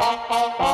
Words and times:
Ha! 0.00 0.64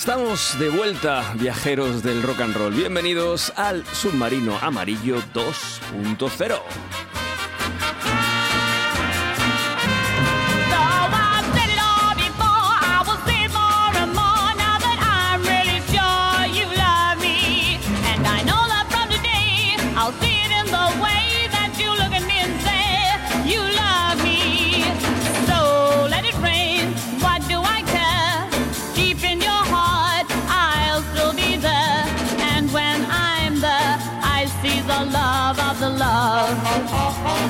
Estamos 0.00 0.58
de 0.58 0.70
vuelta, 0.70 1.34
viajeros 1.34 2.02
del 2.02 2.22
rock 2.22 2.40
and 2.40 2.56
roll. 2.56 2.72
Bienvenidos 2.72 3.52
al 3.54 3.84
Submarino 3.84 4.56
Amarillo 4.62 5.18
2.0. 5.34 6.58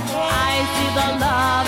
I've 0.08 0.68
seen 0.76 0.94
the 0.94 1.24
love. 1.24 1.59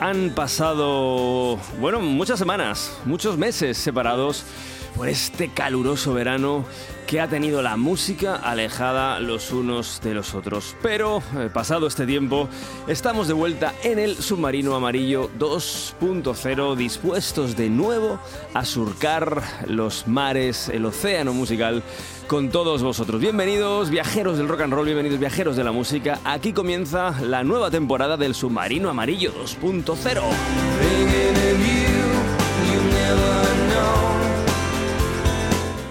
Han 0.00 0.30
pasado, 0.30 1.56
bueno, 1.78 2.00
muchas 2.00 2.36
semanas, 2.36 2.98
muchos 3.04 3.36
meses 3.38 3.78
separados 3.78 4.44
por 5.00 5.08
este 5.08 5.48
caluroso 5.48 6.12
verano 6.12 6.66
que 7.06 7.22
ha 7.22 7.26
tenido 7.26 7.62
la 7.62 7.78
música 7.78 8.36
alejada 8.36 9.18
los 9.18 9.50
unos 9.50 9.98
de 10.04 10.12
los 10.12 10.34
otros. 10.34 10.76
Pero, 10.82 11.22
eh, 11.38 11.48
pasado 11.50 11.86
este 11.86 12.04
tiempo, 12.04 12.50
estamos 12.86 13.26
de 13.26 13.32
vuelta 13.32 13.72
en 13.82 13.98
el 13.98 14.16
submarino 14.16 14.74
amarillo 14.74 15.30
2.0, 15.38 16.76
dispuestos 16.76 17.56
de 17.56 17.70
nuevo 17.70 18.18
a 18.52 18.66
surcar 18.66 19.42
los 19.68 20.06
mares, 20.06 20.68
el 20.68 20.84
océano 20.84 21.32
musical 21.32 21.82
con 22.26 22.50
todos 22.50 22.82
vosotros. 22.82 23.22
Bienvenidos 23.22 23.88
viajeros 23.88 24.36
del 24.36 24.48
rock 24.48 24.60
and 24.60 24.74
roll, 24.74 24.84
bienvenidos 24.84 25.18
viajeros 25.18 25.56
de 25.56 25.64
la 25.64 25.72
música. 25.72 26.20
Aquí 26.26 26.52
comienza 26.52 27.18
la 27.22 27.42
nueva 27.42 27.70
temporada 27.70 28.18
del 28.18 28.34
Submarino 28.34 28.90
Amarillo 28.90 29.32
2.0. 29.32 31.89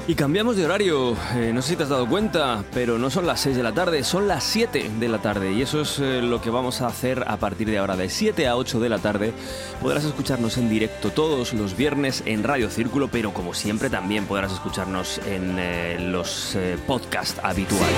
Y 0.10 0.16
cambiamos 0.16 0.56
de 0.56 0.66
horario, 0.66 1.16
eh, 1.36 1.52
no 1.54 1.62
sé 1.62 1.70
si 1.70 1.76
te 1.76 1.84
has 1.84 1.90
dado 1.90 2.10
cuenta, 2.10 2.64
pero 2.74 2.98
no 2.98 3.12
son 3.12 3.28
las 3.28 3.42
6 3.42 3.56
de 3.56 3.62
la 3.62 3.74
tarde, 3.74 4.04
son 4.04 4.28
las 4.28 4.44
7 4.44 4.90
de 5.00 5.08
la 5.08 5.20
tarde. 5.20 5.52
Y 5.54 5.62
eso 5.62 5.82
es 5.82 6.00
eh, 6.00 6.24
lo 6.24 6.42
que 6.42 6.50
vamos 6.50 6.82
a 6.82 6.88
hacer 6.88 7.24
a 7.28 7.38
partir 7.38 7.70
de 7.70 7.78
ahora, 7.78 7.96
de 7.96 8.10
7 8.10 8.48
a 8.48 8.58
8 8.58 8.80
de 8.80 8.90
la 8.90 8.98
tarde. 8.98 9.34
Podrás 9.80 10.06
escucharnos 10.06 10.58
en 10.58 10.68
directo 10.68 11.12
todos 11.12 11.54
los 11.54 11.78
viernes 11.78 12.24
en 12.26 12.44
Radio 12.44 12.72
Círculo, 12.72 13.10
pero 13.12 13.36
como 13.36 13.54
siempre 13.54 13.92
también 13.92 14.26
podrás 14.26 14.52
escucharnos 14.52 15.20
en 15.28 15.58
eh, 15.60 16.00
los 16.00 16.58
podcasts 16.88 17.40
habituales. 17.44 17.96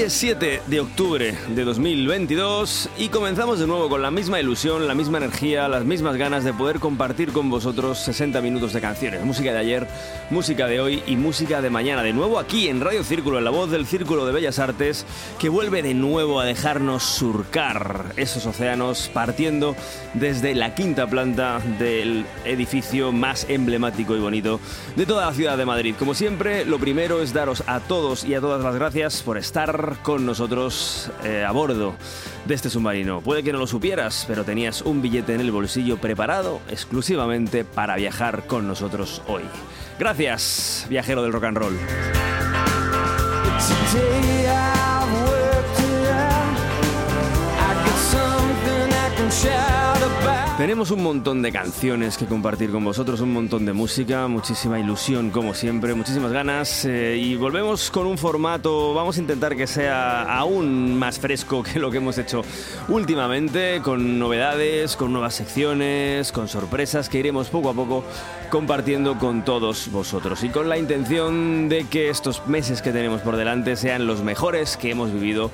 Es 0.00 0.14
7 0.14 0.62
de 0.66 0.80
octubre 0.80 1.34
de 1.48 1.62
2022 1.62 2.88
y 2.96 3.10
comenzamos 3.10 3.58
de 3.58 3.66
nuevo 3.66 3.90
con 3.90 4.00
la 4.00 4.10
misma 4.10 4.40
ilusión, 4.40 4.88
la 4.88 4.94
misma 4.94 5.18
energía, 5.18 5.68
las 5.68 5.84
mismas 5.84 6.16
ganas 6.16 6.42
de 6.42 6.54
poder 6.54 6.80
compartir 6.80 7.32
con 7.32 7.50
vosotros 7.50 7.98
60 7.98 8.40
minutos 8.40 8.72
de 8.72 8.80
canciones. 8.80 9.22
Música 9.22 9.52
de 9.52 9.58
ayer, 9.58 9.86
música 10.30 10.68
de 10.68 10.80
hoy 10.80 11.02
y 11.06 11.16
música 11.16 11.60
de 11.60 11.68
mañana. 11.68 12.02
De 12.02 12.14
nuevo 12.14 12.38
aquí 12.38 12.68
en 12.68 12.80
Radio 12.80 13.04
Círculo, 13.04 13.36
en 13.36 13.44
la 13.44 13.50
voz 13.50 13.70
del 13.70 13.84
Círculo 13.84 14.24
de 14.24 14.32
Bellas 14.32 14.58
Artes, 14.58 15.04
que 15.38 15.50
vuelve 15.50 15.82
de 15.82 15.92
nuevo 15.92 16.40
a 16.40 16.46
dejarnos 16.46 17.02
surcar 17.02 18.14
esos 18.16 18.46
océanos 18.46 19.10
partiendo 19.12 19.76
desde 20.14 20.54
la 20.54 20.74
quinta 20.74 21.06
planta 21.08 21.60
del 21.78 22.24
edificio 22.46 23.12
más 23.12 23.44
emblemático 23.50 24.16
y 24.16 24.20
bonito 24.20 24.60
de 24.96 25.04
toda 25.04 25.26
la 25.26 25.34
ciudad 25.34 25.58
de 25.58 25.66
Madrid. 25.66 25.94
Como 25.98 26.14
siempre, 26.14 26.64
lo 26.64 26.78
primero 26.78 27.20
es 27.20 27.34
daros 27.34 27.64
a 27.66 27.80
todos 27.80 28.24
y 28.24 28.34
a 28.34 28.40
todas 28.40 28.64
las 28.64 28.74
gracias 28.74 29.22
por 29.22 29.36
estar 29.36 29.89
con 29.98 30.24
nosotros 30.26 31.10
eh, 31.24 31.44
a 31.46 31.52
bordo 31.52 31.94
de 32.44 32.54
este 32.54 32.70
submarino. 32.70 33.20
Puede 33.20 33.42
que 33.42 33.52
no 33.52 33.58
lo 33.58 33.66
supieras, 33.66 34.24
pero 34.26 34.44
tenías 34.44 34.82
un 34.82 35.02
billete 35.02 35.34
en 35.34 35.40
el 35.40 35.50
bolsillo 35.50 35.98
preparado 35.98 36.60
exclusivamente 36.68 37.64
para 37.64 37.96
viajar 37.96 38.46
con 38.46 38.66
nosotros 38.66 39.22
hoy. 39.26 39.42
Gracias, 39.98 40.86
viajero 40.88 41.22
del 41.22 41.32
rock 41.32 41.44
and 41.44 41.58
roll. 41.58 41.78
Tenemos 50.60 50.90
un 50.90 51.02
montón 51.02 51.40
de 51.40 51.52
canciones 51.52 52.18
que 52.18 52.26
compartir 52.26 52.70
con 52.70 52.84
vosotros, 52.84 53.22
un 53.22 53.32
montón 53.32 53.64
de 53.64 53.72
música, 53.72 54.28
muchísima 54.28 54.78
ilusión 54.78 55.30
como 55.30 55.54
siempre, 55.54 55.94
muchísimas 55.94 56.32
ganas 56.32 56.84
eh, 56.84 57.16
y 57.16 57.34
volvemos 57.36 57.90
con 57.90 58.06
un 58.06 58.18
formato, 58.18 58.92
vamos 58.92 59.16
a 59.16 59.20
intentar 59.20 59.56
que 59.56 59.66
sea 59.66 60.22
aún 60.22 60.98
más 60.98 61.18
fresco 61.18 61.62
que 61.62 61.78
lo 61.78 61.90
que 61.90 61.96
hemos 61.96 62.18
hecho 62.18 62.42
últimamente, 62.88 63.80
con 63.82 64.18
novedades, 64.18 64.96
con 64.96 65.12
nuevas 65.12 65.34
secciones, 65.34 66.30
con 66.30 66.46
sorpresas 66.46 67.08
que 67.08 67.20
iremos 67.20 67.48
poco 67.48 67.70
a 67.70 67.74
poco 67.74 68.04
compartiendo 68.50 69.18
con 69.18 69.44
todos 69.44 69.90
vosotros 69.90 70.44
y 70.44 70.50
con 70.50 70.68
la 70.68 70.76
intención 70.76 71.68
de 71.68 71.86
que 71.86 72.10
estos 72.10 72.46
meses 72.46 72.82
que 72.82 72.92
tenemos 72.92 73.22
por 73.22 73.36
delante 73.36 73.76
sean 73.76 74.06
los 74.06 74.22
mejores 74.22 74.76
que 74.76 74.90
hemos 74.90 75.12
vivido 75.12 75.50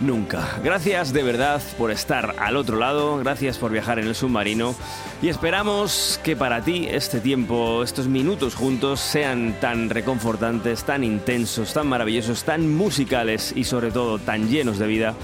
nunca. 0.00 0.58
Gracias 0.64 1.12
de 1.12 1.22
verdad 1.22 1.60
por 1.76 1.90
estar 1.90 2.34
al 2.38 2.56
otro 2.56 2.78
lado, 2.78 3.18
gracias 3.18 3.58
por 3.58 3.70
viajar 3.70 3.79
en 3.80 4.06
el 4.06 4.14
submarino 4.14 4.74
y 5.22 5.28
esperamos 5.28 6.20
que 6.22 6.36
para 6.36 6.62
ti 6.62 6.86
este 6.90 7.20
tiempo, 7.20 7.82
estos 7.82 8.06
minutos 8.06 8.54
juntos 8.54 9.00
sean 9.00 9.56
tan 9.60 9.90
reconfortantes, 9.90 10.84
tan 10.84 11.02
intensos, 11.02 11.72
tan 11.72 11.88
maravillosos, 11.88 12.44
tan 12.44 12.74
musicales 12.74 13.52
y 13.56 13.64
sobre 13.64 13.90
todo 13.90 14.18
tan 14.18 14.48
llenos 14.48 14.78
de 14.78 14.86
vida 14.86 15.14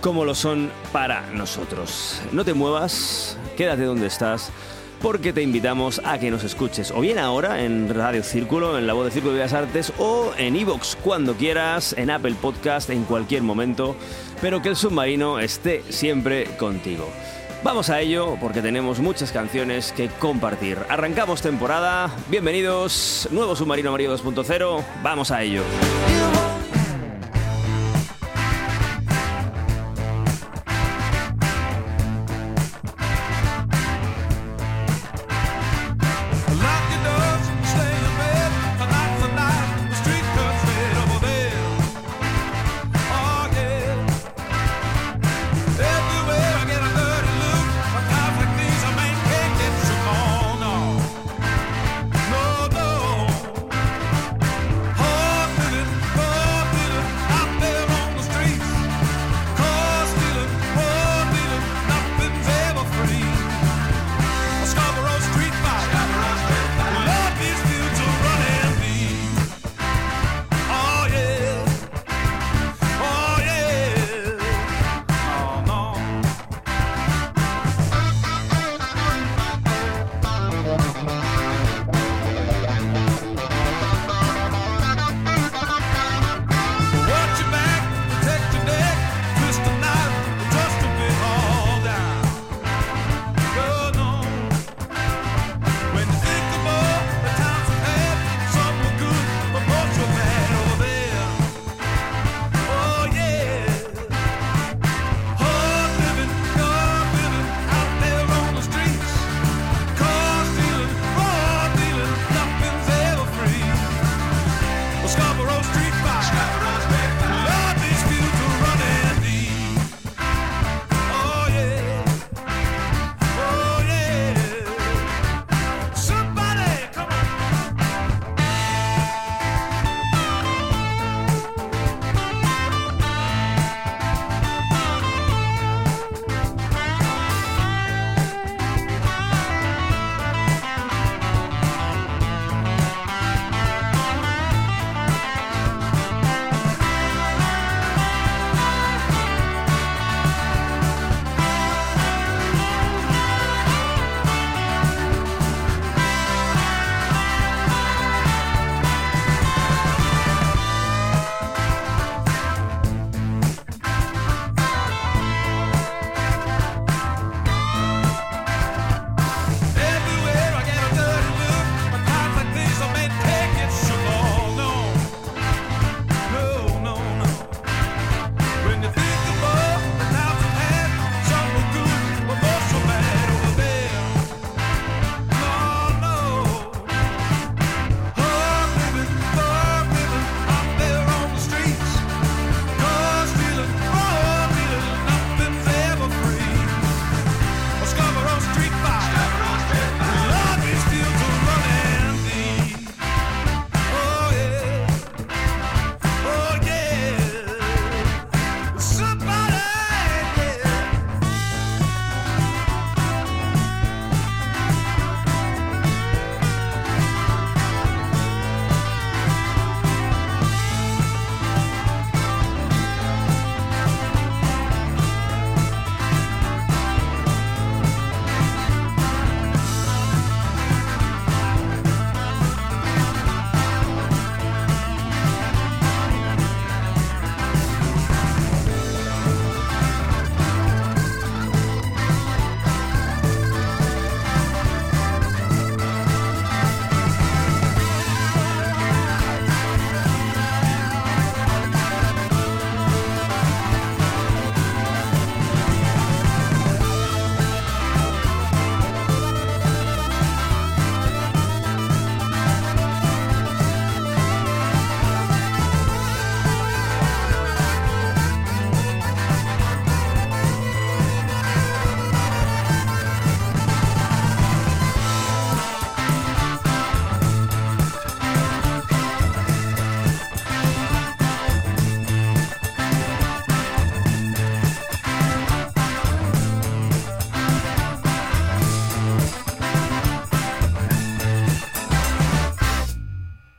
como 0.00 0.24
lo 0.24 0.34
son 0.34 0.70
para 0.92 1.30
nosotros. 1.32 2.20
No 2.32 2.44
te 2.44 2.54
muevas, 2.54 3.36
quédate 3.56 3.84
donde 3.84 4.06
estás 4.06 4.50
porque 5.04 5.34
te 5.34 5.42
invitamos 5.42 6.00
a 6.02 6.18
que 6.18 6.30
nos 6.30 6.44
escuches 6.44 6.90
o 6.90 7.00
bien 7.00 7.18
ahora 7.18 7.62
en 7.62 7.94
Radio 7.94 8.22
Círculo, 8.22 8.78
en 8.78 8.86
la 8.86 8.94
voz 8.94 9.04
de 9.04 9.10
Círculo 9.10 9.34
de 9.34 9.40
Bellas 9.40 9.52
Artes 9.52 9.92
o 9.98 10.32
en 10.38 10.56
iVoox 10.56 10.96
cuando 10.96 11.34
quieras, 11.34 11.94
en 11.98 12.08
Apple 12.08 12.34
Podcast 12.40 12.88
en 12.88 13.04
cualquier 13.04 13.42
momento, 13.42 13.96
pero 14.40 14.62
que 14.62 14.70
el 14.70 14.76
submarino 14.76 15.40
esté 15.40 15.82
siempre 15.90 16.44
contigo. 16.56 17.06
Vamos 17.64 17.88
a 17.88 17.98
ello 18.02 18.36
porque 18.38 18.60
tenemos 18.60 19.00
muchas 19.00 19.32
canciones 19.32 19.90
que 19.92 20.08
compartir. 20.08 20.78
Arrancamos 20.90 21.40
temporada, 21.40 22.10
bienvenidos, 22.28 23.26
nuevo 23.30 23.56
Submarino 23.56 23.88
Amarillo 23.88 24.14
2.0, 24.14 24.84
vamos 25.02 25.30
a 25.30 25.42
ello. 25.42 25.62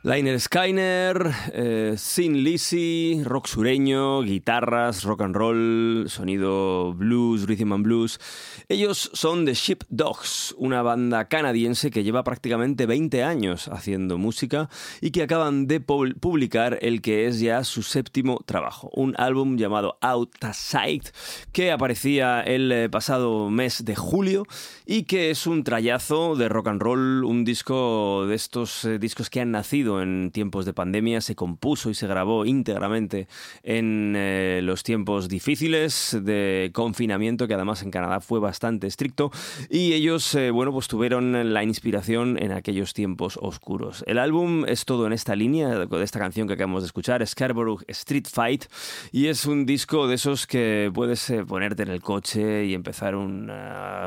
Liner 0.06 0.38
Skyner, 0.38 1.32
eh, 1.52 1.94
Sin 1.96 2.44
Lizzy, 2.44 3.22
rock 3.24 3.48
sureño, 3.48 4.22
guitarras, 4.22 5.02
rock 5.02 5.22
and 5.22 5.34
roll, 5.34 6.04
sonido 6.08 6.94
blues, 6.94 7.48
rhythm 7.48 7.72
and 7.72 7.82
blues. 7.82 8.20
Ellos 8.68 9.10
son 9.14 9.44
The 9.46 9.54
Ship 9.54 9.78
Dogs, 9.88 10.54
una 10.58 10.82
banda 10.82 11.24
canadiense 11.24 11.90
que 11.90 12.04
lleva 12.04 12.22
prácticamente 12.22 12.86
20 12.86 13.24
años 13.24 13.66
haciendo 13.66 14.16
música 14.16 14.70
y 15.00 15.10
que 15.10 15.24
acaban 15.24 15.66
de 15.66 15.84
pu- 15.84 16.14
publicar 16.20 16.78
el 16.82 17.02
que 17.02 17.26
es 17.26 17.40
ya 17.40 17.64
su 17.64 17.82
séptimo 17.82 18.38
trabajo, 18.46 18.90
un 18.92 19.16
álbum 19.18 19.56
llamado 19.56 19.98
Outside 20.02 21.10
que 21.50 21.72
aparecía 21.72 22.42
el 22.42 22.70
eh, 22.70 22.88
pasado 22.88 23.50
mes 23.50 23.84
de 23.84 23.96
julio 23.96 24.44
y 24.86 25.02
que 25.02 25.30
es 25.30 25.48
un 25.48 25.64
trayazo 25.64 26.36
de 26.36 26.48
rock 26.48 26.68
and 26.68 26.80
roll, 26.80 27.24
un 27.24 27.44
disco 27.44 28.24
de 28.28 28.36
estos 28.36 28.84
eh, 28.84 29.00
discos 29.00 29.30
que 29.30 29.40
han 29.40 29.50
nacido 29.50 29.95
en 30.02 30.30
tiempos 30.30 30.64
de 30.64 30.72
pandemia, 30.72 31.20
se 31.20 31.34
compuso 31.34 31.90
y 31.90 31.94
se 31.94 32.06
grabó 32.06 32.44
íntegramente 32.44 33.28
en 33.62 34.14
eh, 34.16 34.60
los 34.62 34.82
tiempos 34.82 35.28
difíciles 35.28 36.16
de 36.22 36.70
confinamiento, 36.72 37.46
que 37.46 37.54
además 37.54 37.82
en 37.82 37.90
Canadá 37.90 38.20
fue 38.20 38.40
bastante 38.40 38.86
estricto, 38.86 39.30
y 39.70 39.92
ellos, 39.92 40.34
eh, 40.34 40.50
bueno, 40.50 40.72
pues 40.72 40.88
tuvieron 40.88 41.52
la 41.52 41.62
inspiración 41.62 42.42
en 42.42 42.52
aquellos 42.52 42.94
tiempos 42.94 43.38
oscuros. 43.40 44.04
El 44.06 44.18
álbum 44.18 44.64
es 44.66 44.84
todo 44.84 45.06
en 45.06 45.12
esta 45.12 45.36
línea, 45.36 45.68
de 45.68 46.04
esta 46.04 46.18
canción 46.18 46.46
que 46.46 46.54
acabamos 46.54 46.82
de 46.82 46.86
escuchar, 46.86 47.26
Scarborough 47.26 47.82
Street 47.88 48.26
Fight, 48.30 48.66
y 49.12 49.26
es 49.26 49.46
un 49.46 49.66
disco 49.66 50.08
de 50.08 50.14
esos 50.16 50.46
que 50.46 50.90
puedes 50.92 51.28
eh, 51.30 51.44
ponerte 51.44 51.82
en 51.82 51.90
el 51.90 52.02
coche 52.02 52.64
y 52.66 52.74
empezar 52.74 53.14
un 53.16 53.48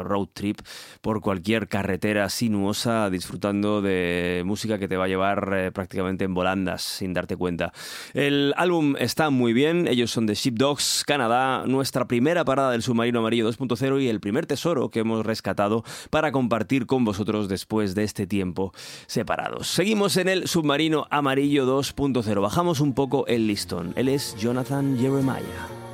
road 0.04 0.28
trip 0.34 0.60
por 1.02 1.22
cualquier 1.22 1.68
carretera 1.68 2.30
sinuosa 2.30 3.10
disfrutando 3.10 3.82
de 3.82 4.44
música 4.46 4.78
que 4.80 4.88
te 4.88 4.98
va 4.98 5.06
a 5.06 5.08
llevar 5.08 5.72
prácticamente 5.80 6.26
en 6.26 6.34
volandas 6.34 6.82
sin 6.82 7.14
darte 7.14 7.38
cuenta. 7.38 7.72
El 8.14 8.54
álbum 8.58 8.98
está 9.00 9.30
muy 9.30 9.54
bien, 9.54 9.88
ellos 9.88 10.12
son 10.12 10.26
de 10.26 10.34
Sheepdogs, 10.34 11.06
Canadá, 11.08 11.64
nuestra 11.66 12.06
primera 12.06 12.44
parada 12.44 12.72
del 12.72 12.84
submarino 12.84 13.20
amarillo 13.20 13.50
2.0 13.50 14.02
y 14.04 14.10
el 14.10 14.20
primer 14.20 14.46
tesoro 14.46 14.90
que 14.90 15.00
hemos 15.00 15.26
rescatado 15.26 15.86
para 16.10 16.34
compartir 16.34 16.86
con 16.86 17.06
vosotros 17.06 17.48
después 17.48 17.96
de 17.96 18.04
este 18.04 18.28
tiempo 18.28 18.74
separados. 19.08 19.70
Seguimos 19.70 20.18
en 20.18 20.28
el 20.28 20.50
submarino 20.50 21.08
amarillo 21.12 21.66
2.0, 21.66 22.42
bajamos 22.42 22.82
un 22.82 22.94
poco 22.94 23.26
el 23.28 23.48
listón. 23.48 23.94
Él 23.96 24.10
es 24.10 24.36
Jonathan 24.38 24.98
Jeremiah. 25.00 25.89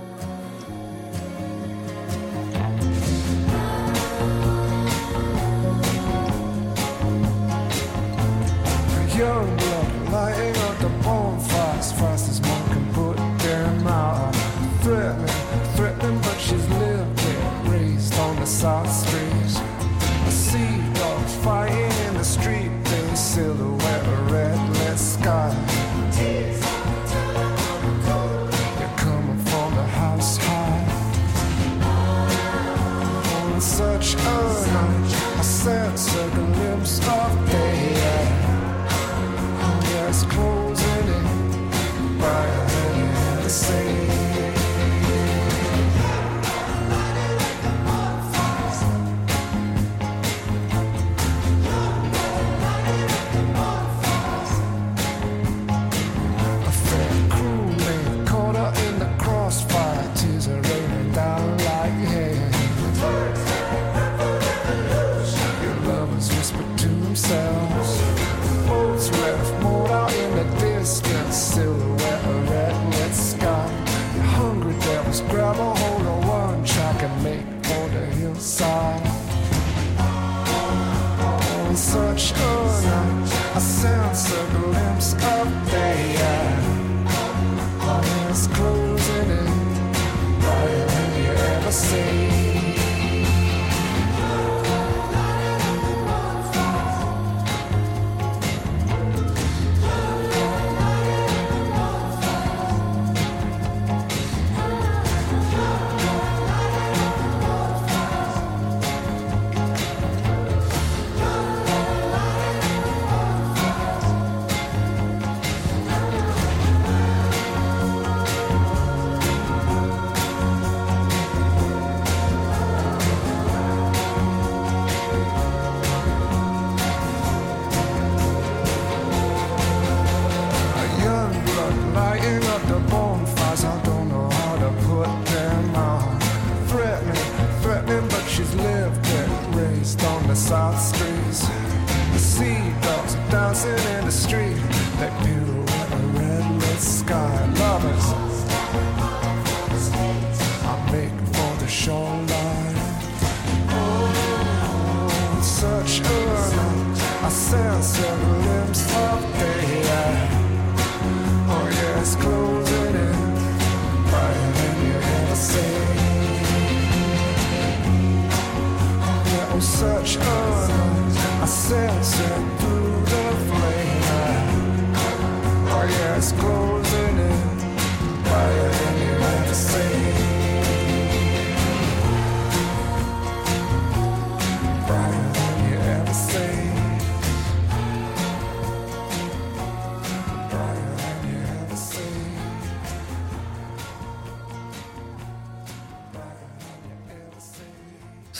Fast 11.96 12.30
as 12.30 12.45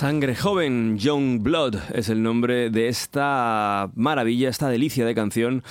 Sangre. 0.06 0.36
Joven, 0.36 1.00
Young 1.00 1.42
Blood 1.42 1.78
es 1.96 2.10
el 2.10 2.22
nombre 2.22 2.70
de 2.70 2.90
esta 2.90 3.90
maravilla, 3.96 4.50
esta 4.50 4.70
delicia 4.70 5.04
de 5.04 5.16
canción 5.16 5.64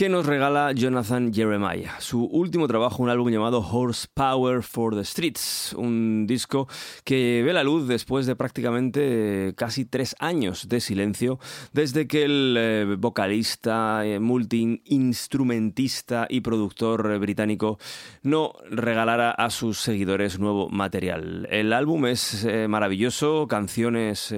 que 0.00 0.08
nos 0.08 0.24
regala 0.24 0.72
Jonathan 0.72 1.30
Jeremiah. 1.30 2.00
Su 2.00 2.24
último 2.24 2.66
trabajo, 2.66 3.02
un 3.02 3.10
álbum 3.10 3.28
llamado 3.28 3.60
Horsepower 3.60 4.62
for 4.62 4.96
the 4.96 5.04
Streets, 5.04 5.74
un 5.76 6.26
disco 6.26 6.68
que 7.04 7.42
ve 7.44 7.52
la 7.52 7.64
luz 7.64 7.86
después 7.86 8.24
de 8.24 8.34
prácticamente 8.34 9.52
casi 9.58 9.84
tres 9.84 10.16
años 10.18 10.70
de 10.70 10.80
silencio, 10.80 11.38
desde 11.74 12.06
que 12.06 12.24
el 12.24 12.56
eh, 12.58 12.96
vocalista, 12.98 14.06
eh, 14.06 14.20
multi-instrumentista 14.20 16.26
y 16.30 16.40
productor 16.40 17.18
británico 17.18 17.78
no 18.22 18.54
regalara 18.70 19.32
a 19.32 19.50
sus 19.50 19.80
seguidores 19.80 20.38
nuevo 20.38 20.70
material. 20.70 21.46
El 21.50 21.74
álbum 21.74 22.06
es 22.06 22.46
eh, 22.46 22.68
maravilloso, 22.68 23.46
canciones 23.48 24.34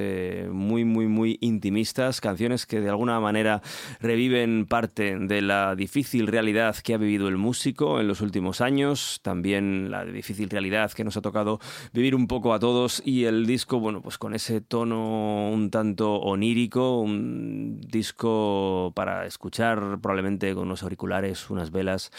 muy, 0.51 0.85
muy, 0.85 1.07
muy 1.07 1.39
intimistas, 1.41 2.21
canciones 2.21 2.67
que 2.67 2.81
de 2.81 2.89
alguna 2.89 3.21
manera 3.21 3.63
reviven 4.01 4.67
parte 4.67 5.17
de 5.17 5.41
la 5.41 5.52
difícil 5.77 6.27
realidad 6.27 6.77
que 6.77 6.95
ha 6.95 6.99
vivido 6.99 7.29
el 7.29 7.37
músico 7.37 8.01
en 8.01 8.09
los 8.09 8.21
últimos 8.21 8.61
años, 8.61 9.21
también 9.23 9.91
la 9.91 10.05
difícil 10.05 10.51
realidad 10.51 10.93
que 10.93 11.05
nos 11.05 11.17
ha 11.17 11.23
tocado 11.23 11.61
vivir 11.93 12.15
un 12.15 12.27
poco 12.27 12.55
a 12.55 12.59
todos 12.59 13.03
y 13.05 13.25
el 13.25 13.47
disco, 13.47 13.81
bueno, 13.81 14.03
pues 14.03 14.19
con 14.19 14.35
ese 14.35 14.61
tono 14.61 15.51
un 15.51 15.71
tanto 15.71 16.15
onírico, 16.15 17.01
un 17.01 17.81
disco 17.81 18.93
para 18.95 19.27
escuchar 19.27 19.99
probablemente 20.01 20.55
con 20.55 20.65
unos 20.65 20.83
auriculares, 20.83 21.51
unas 21.51 21.71
velas 21.71 22.11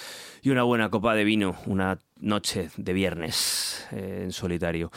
y 0.41 0.49
una 0.49 0.63
buena 0.63 0.89
copa 0.89 1.15
de 1.15 1.23
vino, 1.23 1.55
una 1.65 1.99
noche 2.19 2.69
de 2.77 2.93
viernes 2.93 3.87
eh, 3.91 4.21
en 4.23 4.31
solitario. 4.31 4.91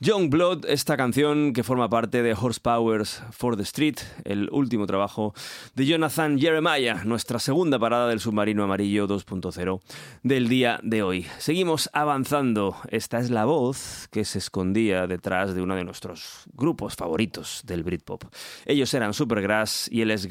Young 0.00 0.28
Blood, 0.28 0.66
esta 0.66 0.96
canción 0.96 1.52
que 1.52 1.62
forma 1.62 1.88
parte 1.88 2.22
de 2.22 2.34
Horsepowers 2.34 3.22
for 3.30 3.56
the 3.56 3.62
Street, 3.62 3.96
el 4.24 4.48
último 4.50 4.86
trabajo 4.86 5.34
de 5.76 5.86
Jonathan 5.86 6.38
Jeremiah, 6.38 7.04
nuestra 7.04 7.38
segunda 7.38 7.78
parada 7.78 8.08
del 8.08 8.18
submarino 8.18 8.64
amarillo 8.64 9.06
2.0 9.06 9.80
del 10.24 10.48
día 10.48 10.80
de 10.82 11.02
hoy. 11.02 11.26
Seguimos 11.38 11.90
avanzando. 11.92 12.76
Esta 12.88 13.20
es 13.20 13.30
la 13.30 13.44
voz 13.44 14.08
que 14.10 14.24
se 14.24 14.38
escondía 14.38 15.06
detrás 15.06 15.54
de 15.54 15.62
uno 15.62 15.76
de 15.76 15.84
nuestros 15.84 16.44
grupos 16.52 16.96
favoritos 16.96 17.62
del 17.64 17.84
Britpop. 17.84 18.24
Ellos 18.66 18.92
eran 18.94 19.14
Supergrass 19.14 19.88
y 19.92 20.02
él 20.02 20.10
es 20.10 20.28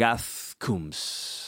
Coombs. 0.59 1.42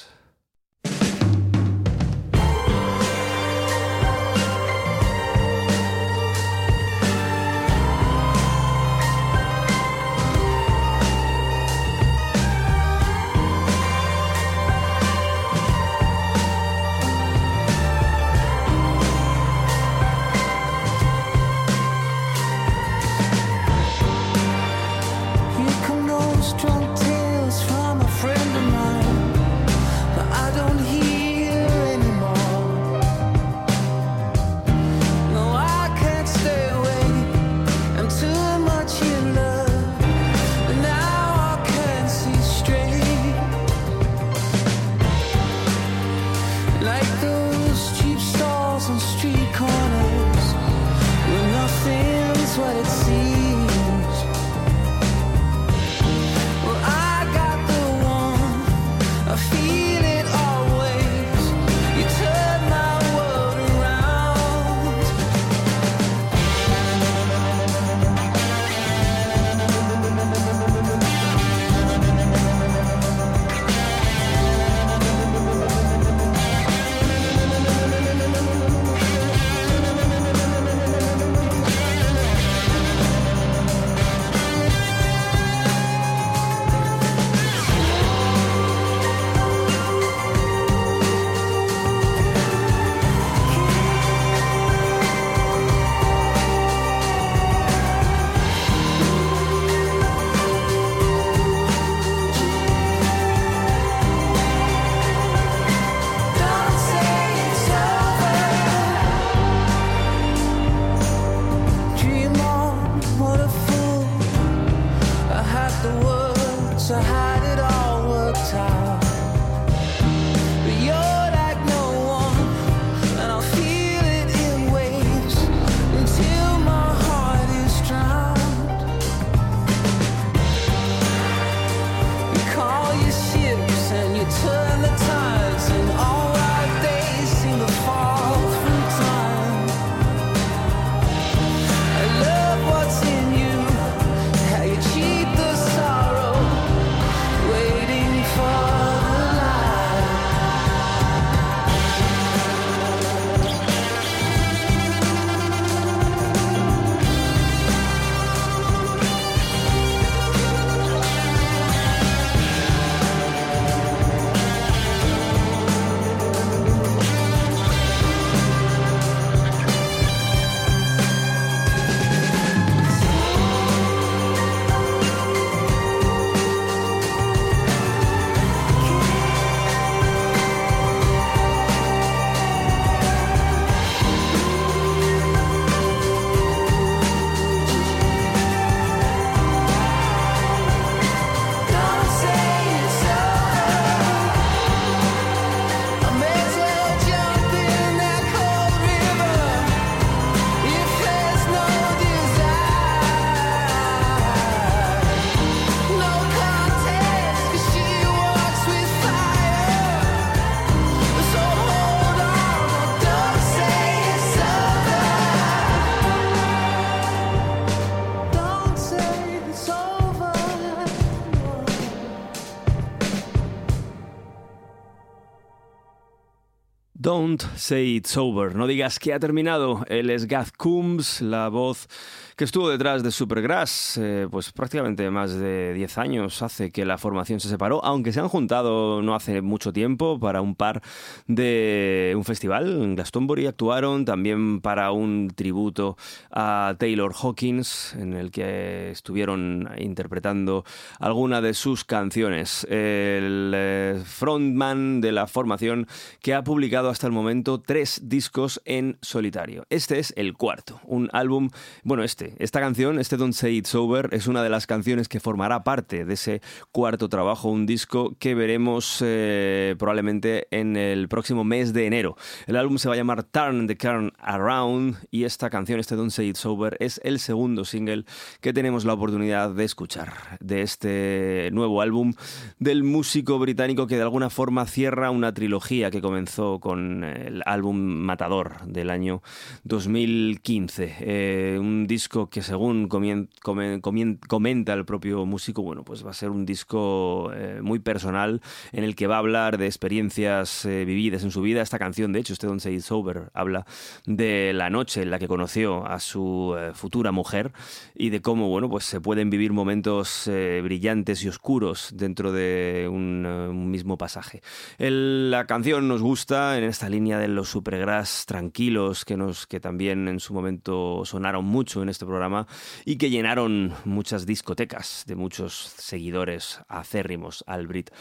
Say 227.56 227.96
it's 227.96 228.18
over. 228.18 228.56
No 228.56 228.68
digas 228.68 229.00
que 229.00 229.14
ha 229.14 229.20
terminado. 229.20 229.86
Él 229.88 230.10
es 230.10 230.28
Gath 230.28 230.52
Coombs, 230.58 231.22
la 231.22 231.50
voz 231.50 231.88
que 232.36 232.44
estuvo 232.44 232.70
detrás 232.70 233.02
de 233.02 233.12
Supergrass, 233.12 233.98
eh, 233.98 234.28
pues 234.30 234.52
prácticamente 234.52 235.10
más 235.10 235.34
de 235.34 235.74
10 235.74 235.98
años 235.98 236.42
hace 236.42 236.70
que 236.70 236.84
la 236.84 236.98
formación 236.98 237.40
se 237.40 237.48
separó, 237.48 237.84
aunque 237.86 238.12
se 238.12 238.20
han 238.20 238.28
juntado 238.28 239.02
no 239.02 239.16
hace 239.16 239.42
mucho 239.42 239.72
tiempo 239.72 240.20
para 240.20 240.42
un 240.42 240.54
par 240.54 240.82
de 241.28 242.14
un 242.16 242.26
festival. 242.26 242.84
En 242.84 242.96
Glastonbury 242.96 243.48
actuaron 243.48 244.04
también 244.04 244.60
para 244.60 244.92
un 244.92 245.32
tributo 245.34 245.98
a 246.30 246.76
Taylor 246.78 247.14
Hawkins, 247.14 247.96
en 247.96 248.12
el 248.14 248.32
que 248.32 248.92
estuvieron 248.92 249.70
interpretando 249.78 250.66
alguna 251.00 251.40
de 251.40 251.54
sus 251.54 251.86
canciones. 251.86 252.66
El 252.66 253.54
eh, 253.56 254.02
frontman 254.04 255.00
de 255.00 255.14
la 255.14 255.28
formación 255.28 255.88
que 256.20 256.34
ha 256.34 256.44
publicado 256.44 256.90
hasta 256.90 257.08
el 257.08 257.14
momento 257.14 257.62
tres 257.62 258.02
discos 258.04 258.62
en 258.66 258.98
solitario. 259.02 259.66
Este 259.70 260.00
es 260.00 260.14
el 260.18 260.34
cuarto, 260.34 260.82
un 260.84 261.10
álbum, 261.14 261.50
bueno, 261.84 262.04
este 262.04 262.25
esta 262.40 262.60
canción, 262.60 263.00
este 263.00 263.18
Don't 263.18 263.34
Say 263.34 263.58
It's 263.58 263.76
Over, 263.76 264.10
es 264.12 264.28
una 264.28 264.44
de 264.44 264.50
las 264.50 264.68
canciones 264.68 265.08
que 265.08 265.20
formará 265.20 265.64
parte 265.64 266.06
de 266.06 266.14
ese 266.14 266.42
cuarto 266.72 267.10
trabajo, 267.10 267.50
un 267.50 267.66
disco 267.66 268.16
que 268.20 268.36
veremos 268.36 269.02
eh, 269.06 269.76
probablemente 269.78 270.48
en 270.52 270.78
el 270.78 271.08
próximo 271.08 271.44
mes 271.44 271.74
de 271.74 271.88
enero. 271.88 272.16
El 272.48 272.56
álbum 272.56 272.78
se 272.78 272.88
va 272.88 272.94
a 272.94 272.98
llamar 272.98 273.24
Turn 273.24 273.68
the 273.68 273.78
Current 273.78 274.14
Around 274.20 274.98
y 275.12 275.24
esta 275.26 275.50
canción, 275.50 275.80
este 275.80 275.96
Don't 275.96 276.12
Say 276.12 276.30
It's 276.30 276.46
Over, 276.46 276.78
es 276.80 277.02
el 277.04 277.20
segundo 277.20 277.66
single 277.66 278.06
que 278.42 278.54
tenemos 278.54 278.86
la 278.86 278.94
oportunidad 278.94 279.52
de 279.52 279.64
escuchar 279.64 280.14
de 280.40 280.62
este 280.62 281.50
nuevo 281.52 281.82
álbum 281.82 282.14
del 282.60 282.84
músico 282.84 283.40
británico 283.40 283.88
que 283.88 283.96
de 283.96 284.04
alguna 284.04 284.30
forma 284.30 284.66
cierra 284.66 285.12
una 285.12 285.34
trilogía 285.34 285.92
que 285.92 286.02
comenzó 286.02 286.60
con 286.60 287.04
el 287.04 287.44
álbum 287.46 287.78
Matador 287.78 288.66
del 288.66 288.90
año 288.90 289.22
2015. 289.64 290.96
Eh, 291.00 291.58
un 291.60 291.88
disco 291.88 292.15
que 292.30 292.42
según 292.42 292.88
comenta 292.88 294.74
el 294.74 294.86
propio 294.86 295.26
músico, 295.26 295.62
bueno, 295.62 295.84
pues 295.84 296.06
va 296.06 296.12
a 296.12 296.14
ser 296.14 296.30
un 296.30 296.46
disco 296.46 297.32
eh, 297.34 297.60
muy 297.62 297.80
personal 297.80 298.42
en 298.72 298.84
el 298.86 298.96
que 298.96 299.08
va 299.08 299.16
a 299.16 299.20
hablar 299.20 299.58
de 299.58 299.66
experiencias 299.66 300.66
eh, 300.66 300.86
vividas 300.86 301.24
en 301.24 301.32
su 301.32 301.42
vida. 301.42 301.62
Esta 301.62 301.78
canción, 301.78 302.14
de 302.14 302.20
hecho, 302.20 302.34
este 302.34 302.48
Don't 302.48 302.62
Say 302.62 302.76
It's 302.76 302.92
Over, 302.92 303.32
habla 303.34 303.66
de 304.06 304.54
la 304.54 304.70
noche 304.70 305.02
en 305.02 305.12
la 305.12 305.20
que 305.20 305.28
conoció 305.28 305.86
a 305.86 306.00
su 306.00 306.56
eh, 306.58 306.72
futura 306.74 307.12
mujer 307.12 307.52
y 307.94 308.10
de 308.10 308.22
cómo, 308.22 308.48
bueno, 308.48 308.70
pues 308.70 308.86
se 308.86 309.02
pueden 309.02 309.30
vivir 309.30 309.52
momentos 309.52 310.30
brillantes 310.64 311.24
y 311.24 311.28
oscuros 311.28 311.90
dentro 311.94 312.32
de 312.32 312.88
un, 312.92 313.26
mismo 313.70 313.98
pasaje. 313.98 314.42
La 314.78 315.46
canción 315.48 315.88
nos 315.88 316.02
gusta 316.02 316.58
en 316.58 316.64
esta 316.64 316.88
línea 316.88 317.20
de 317.20 317.28
los 317.28 317.50
supergrass 317.50 318.26
tranquilos 318.26 319.04
que, 319.04 319.18
nos, 319.18 319.48
que 319.48 319.60
también 319.60 320.08
en 320.08 320.20
su 320.20 320.34
momento 320.34 321.04
sonaron 321.06 321.46
mucho 321.46 321.82
en 321.82 321.90
este 321.90 322.05
programa 322.06 322.48
y 322.86 322.98
que 322.98 323.10
llenaron 323.10 323.74
muchas 323.86 324.26
discotecas 324.26 325.04
de 325.08 325.16
muchos 325.16 325.74
seguidores 325.78 326.60
acérrimos 326.68 327.44
al 327.48 327.68
Brit 327.68 327.92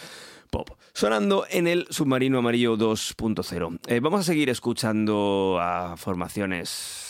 Pop. 0.51 0.71
Sonando 0.93 1.47
en 1.51 1.67
el 1.67 1.87
Submarino 1.91 2.39
Amarillo 2.39 2.77
2.0. 2.77 3.81
Eh, 3.89 4.01
vamos 4.01 4.21
a 4.21 4.25
seguir 4.25 4.51
escuchando 4.51 5.59
a 5.61 5.97
formaciones 5.97 7.04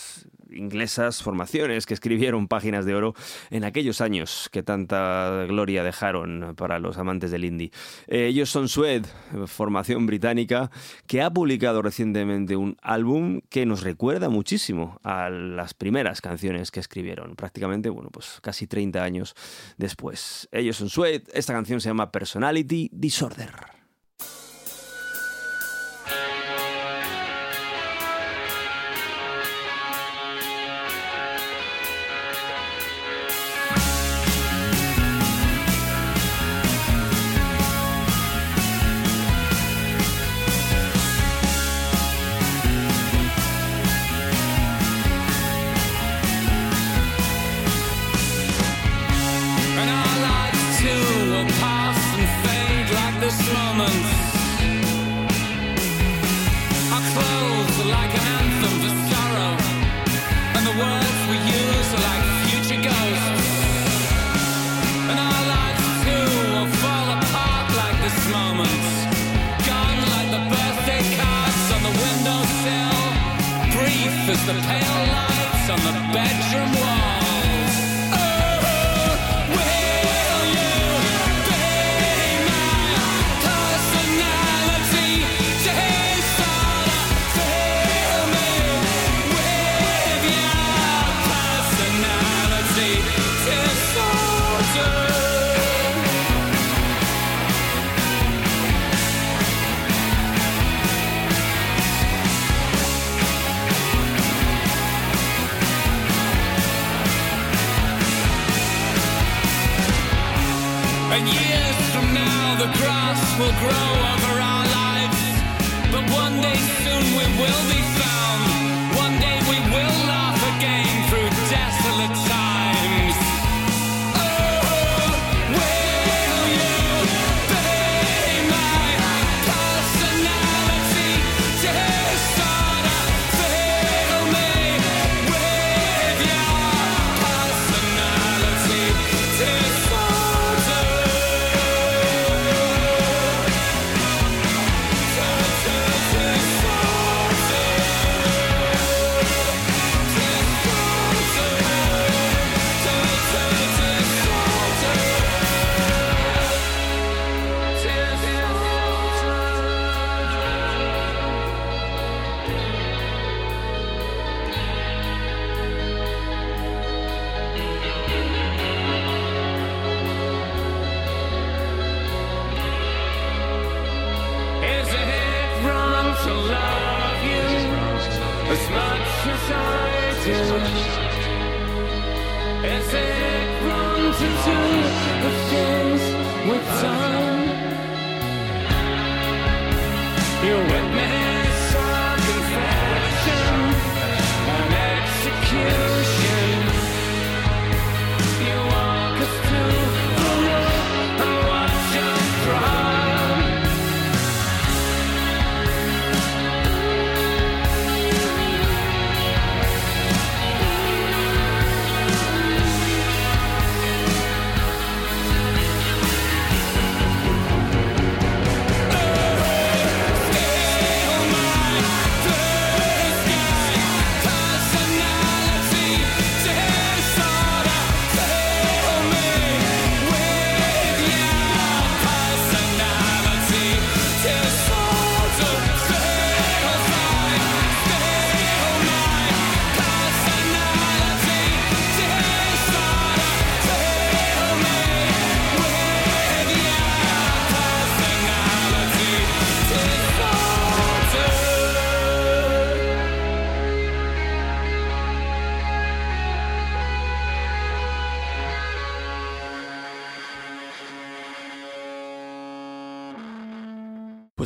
inglesas, 0.56 1.22
formaciones 1.22 1.86
que 1.86 1.94
escribieron 1.94 2.48
páginas 2.48 2.84
de 2.86 2.94
oro 2.94 3.14
en 3.50 3.64
aquellos 3.64 4.00
años 4.00 4.48
que 4.52 4.62
tanta 4.62 5.44
gloria 5.46 5.82
dejaron 5.82 6.54
para 6.56 6.78
los 6.78 6.98
amantes 6.98 7.30
del 7.30 7.44
indie. 7.44 7.70
Eh, 8.06 8.26
ellos 8.26 8.50
son 8.50 8.68
Sued, 8.68 9.04
formación 9.46 10.06
británica, 10.06 10.70
que 11.06 11.22
ha 11.22 11.30
publicado 11.30 11.82
recientemente 11.82 12.56
un 12.56 12.76
álbum 12.82 13.40
que 13.48 13.66
nos 13.66 13.82
recuerda 13.82 14.28
muchísimo 14.28 14.98
a 15.02 15.30
las 15.30 15.74
primeras 15.74 16.20
canciones 16.20 16.70
que 16.70 16.80
escribieron, 16.80 17.36
prácticamente, 17.36 17.90
bueno, 17.90 18.10
pues 18.10 18.38
casi 18.42 18.66
30 18.66 19.02
años 19.02 19.34
después. 19.76 20.48
Ellos 20.52 20.76
son 20.76 20.88
Sued, 20.88 21.22
esta 21.32 21.52
canción 21.52 21.80
se 21.80 21.88
llama 21.88 22.10
Personality 22.10 22.90
Disorder. 22.92 23.73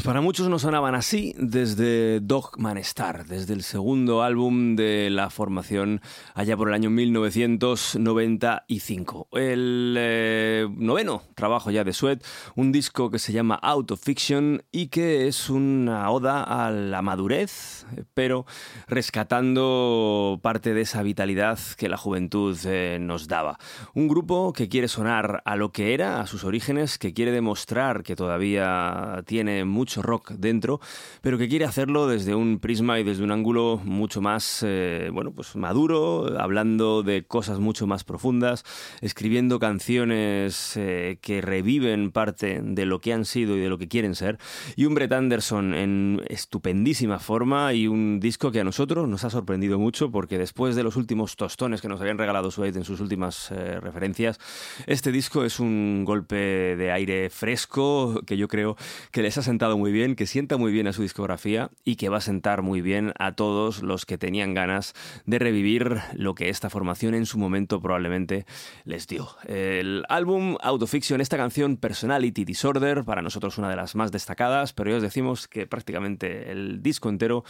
Para 0.04 0.20
muchos 0.20 0.48
no 0.48 0.58
sonaban 0.58 0.94
así 0.94 1.34
desde 1.38 2.20
Dogman 2.20 2.76
Star, 2.78 3.26
desde 3.26 3.54
el 3.54 3.62
segundo 3.62 4.22
álbum 4.22 4.76
de 4.76 5.08
la 5.11 5.30
formación 5.30 6.00
allá 6.34 6.56
por 6.56 6.68
el 6.68 6.74
año 6.74 6.90
1995. 6.90 9.28
El 9.32 9.96
eh, 9.98 10.68
noveno 10.70 11.22
trabajo 11.34 11.70
ya 11.70 11.84
de 11.84 11.92
Sweat, 11.92 12.24
un 12.54 12.70
disco 12.70 13.11
que 13.11 13.18
se 13.18 13.32
llama 13.32 13.56
Out 13.56 13.90
of 13.92 14.02
Fiction 14.02 14.62
y 14.70 14.88
que 14.88 15.26
es 15.26 15.48
una 15.50 16.11
oda 16.11 16.42
a 16.42 16.70
la 16.70 17.02
madurez, 17.02 17.87
pero 18.14 18.46
rescatando 18.87 20.38
parte 20.42 20.74
de 20.74 20.82
esa 20.82 21.02
vitalidad 21.02 21.58
que 21.76 21.88
la 21.88 21.96
juventud 21.96 22.56
eh, 22.64 22.98
nos 23.00 23.26
daba. 23.28 23.58
Un 23.94 24.08
grupo 24.08 24.52
que 24.52 24.68
quiere 24.68 24.88
sonar 24.88 25.42
a 25.44 25.56
lo 25.56 25.72
que 25.72 25.94
era, 25.94 26.20
a 26.20 26.26
sus 26.26 26.44
orígenes, 26.44 26.98
que 26.98 27.14
quiere 27.14 27.32
demostrar 27.32 28.02
que 28.02 28.16
todavía 28.16 29.22
tiene 29.26 29.64
mucho 29.64 29.88
rock 29.96 30.33
dentro, 30.33 30.81
pero 31.22 31.38
que 31.38 31.48
quiere 31.48 31.64
hacerlo 31.64 32.07
desde 32.07 32.35
un 32.35 32.59
prisma 32.59 33.01
y 33.01 33.05
desde 33.05 33.24
un 33.24 33.33
ángulo 33.33 33.81
mucho 33.85 34.20
más, 34.20 34.62
eh, 34.66 35.11
bueno, 35.12 35.33
pues 35.33 35.57
maduro, 35.57 36.38
hablando 36.38 37.03
de 37.03 37.24
cosas 37.24 37.59
mucho 37.59 37.87
más 37.87 38.05
profundas, 38.05 38.64
escribiendo 39.01 39.59
canciones 39.59 40.77
eh, 40.77 41.18
que 41.20 41.40
reviven 41.40 42.12
parte 42.12 42.61
de 42.62 42.87
lo 42.87 43.01
que 43.01 43.12
han 43.12 43.24
sido 43.24 43.57
y 43.57 43.61
de 43.61 43.68
lo 43.68 43.79
que 43.79 43.88
quieren 43.88 44.14
ser, 44.14 44.38
y 44.77 44.85
un 44.85 44.94
Brett 44.94 45.12
Anderson 45.12 45.74
en 45.74 46.22
estupendísima 46.29 47.18
forma 47.18 47.72
y 47.72 47.87
un 47.88 48.20
disco 48.20 48.51
que 48.51 48.61
a 48.61 48.64
nosotros 48.64 49.09
nos 49.09 49.24
ha 49.24 49.31
sorprendido 49.31 49.79
mucho 49.79 50.11
porque 50.11 50.38
después 50.38 50.77
de 50.77 50.83
los 50.83 50.96
últimos 50.96 51.37
tostones 51.37 51.81
que 51.81 51.88
nos 51.88 52.01
habían 52.01 52.18
regalado 52.18 52.51
Suede 52.51 52.79
en 52.79 52.85
sus 52.85 53.01
últimas 53.01 53.51
eh, 53.51 53.81
referencias, 53.81 54.38
este 54.87 55.12
disco 55.12 55.44
es 55.44 55.61
un 55.61 56.05
golpe 56.05 56.37
de 56.77 56.92
aire 56.92 57.31
fresco 57.31 58.20
que 58.27 58.37
yo 58.37 58.48
creo 58.48 58.77
que 59.11 59.22
les 59.22 59.38
ha 59.38 59.42
sentado 59.42 59.77
muy 59.78 59.92
bien, 59.92 60.16
que 60.16 60.26
sienta 60.26 60.56
muy 60.58 60.72
bien 60.72 60.86
a 60.88 60.92
su 60.92 61.02
discografía 61.02 61.70
y 61.84 61.96
que 61.96 62.08
va 62.08 62.18
a 62.18 62.20
sentar 62.20 62.62
muy 62.62 62.82
bien 62.82 63.12
a 63.18 63.32
todos 63.32 63.82
los 63.82 64.04
que 64.04 64.18
tenían 64.18 64.52
ganas 64.52 64.94
de 65.24 65.38
revivir 65.38 66.00
lo 66.14 66.34
que 66.34 66.50
esta 66.50 66.68
formación 66.68 67.14
en 67.14 67.24
su 67.24 67.38
momento 67.38 67.80
probablemente 67.80 68.44
les 68.84 69.06
dio. 69.06 69.28
El 69.46 70.04
álbum 70.08 70.56
Autofiction, 70.60 71.20
esta 71.20 71.36
canción 71.36 71.76
Personality 71.76 72.44
Disorder, 72.44 73.04
para 73.04 73.22
nosotros 73.22 73.56
una 73.56 73.70
de 73.70 73.76
las 73.76 73.94
más 73.94 74.12
destacadas, 74.12 74.72
pero 74.72 74.90
ya 74.90 74.96
os 74.96 75.02
decimos 75.02 75.48
que 75.48 75.66
prácticamente 75.66 76.50
el 76.50 76.82
disco 76.82 77.08
entero 77.08 77.44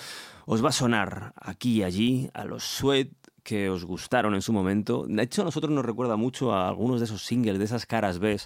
os 0.47 0.65
va 0.65 0.69
a 0.69 0.73
sonar 0.73 1.33
aquí 1.37 1.79
y 1.79 1.83
allí 1.83 2.31
a 2.35 2.45
los 2.45 2.63
Sweat 2.63 3.09
que 3.49 3.71
os 3.71 3.87
gustaron 3.87 4.35
en 4.35 4.43
su 4.43 4.53
momento. 4.53 5.07
De 5.09 5.23
hecho, 5.23 5.41
a 5.41 5.47
nosotros 5.47 5.73
nos 5.73 5.83
recuerda 5.83 6.17
mucho 6.17 6.53
a 6.53 6.69
algunos 6.69 7.01
de 7.01 7.07
esos 7.07 7.23
singles, 7.23 7.59
de 7.59 7.65
esas 7.65 7.87
caras 7.87 8.19
B, 8.19 8.39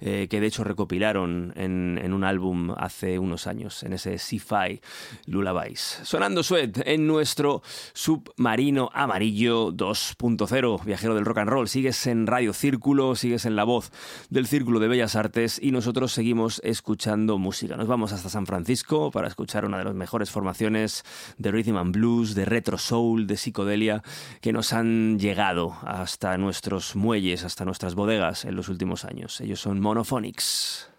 eh, 0.00 0.26
que 0.28 0.40
de 0.40 0.46
hecho 0.48 0.64
recopilaron 0.64 1.52
en, 1.54 2.12
un 2.12 2.24
álbum 2.24 2.74
hace 2.76 3.20
unos 3.20 3.46
años, 3.46 3.84
en 3.84 3.92
ese 3.92 4.18
Sci-Fi 4.18 4.80
Lullabies. 5.26 6.00
Sonando 6.02 6.42
Sweat 6.42 6.80
en 6.84 7.06
nuestro 7.06 7.62
submarino 7.92 8.90
amarillo 8.92 9.70
2.0, 9.70 10.84
viajero 10.84 11.14
del 11.14 11.24
rock 11.24 11.38
and 11.38 11.50
roll. 11.50 11.68
Sigues 11.68 12.08
en 12.08 12.26
Radio 12.26 12.52
Círculo, 12.52 13.14
sigues 13.14 13.44
en 13.44 13.54
la 13.54 13.62
voz 13.62 13.92
del 14.30 14.48
Círculo 14.48 14.80
de 14.80 14.88
Bellas 14.88 15.14
Artes 15.14 15.60
y 15.62 15.70
nosotros 15.70 16.10
seguimos 16.10 16.60
escuchando 16.64 17.38
música. 17.38 17.76
Nos 17.76 17.86
vamos 17.86 18.12
hasta 18.12 18.28
San 18.28 18.46
Francisco 18.46 19.12
para 19.12 19.28
escuchar 19.28 19.64
una 19.64 19.78
de 19.78 19.84
las 19.84 19.94
mejores 19.94 20.28
formaciones 20.28 21.04
de 21.38 21.52
rhythm 21.52 21.76
and 21.76 21.94
blues, 21.94 22.34
de 22.34 22.46
retro 22.46 22.78
soul, 22.78 23.28
de 23.28 23.36
psicodelia 23.36 24.02
que 24.40 24.52
nos 24.52 24.72
han 24.72 25.18
llegado 25.18 25.76
hasta 25.82 26.36
nuestros 26.38 26.96
muelles, 26.96 27.44
hasta 27.44 27.64
nuestras 27.64 27.94
bodegas 27.94 28.44
en 28.44 28.56
los 28.56 28.68
últimos 28.68 29.04
años. 29.04 29.40
Ellos 29.40 29.60
son 29.60 29.80
Monophonics. 29.80 30.89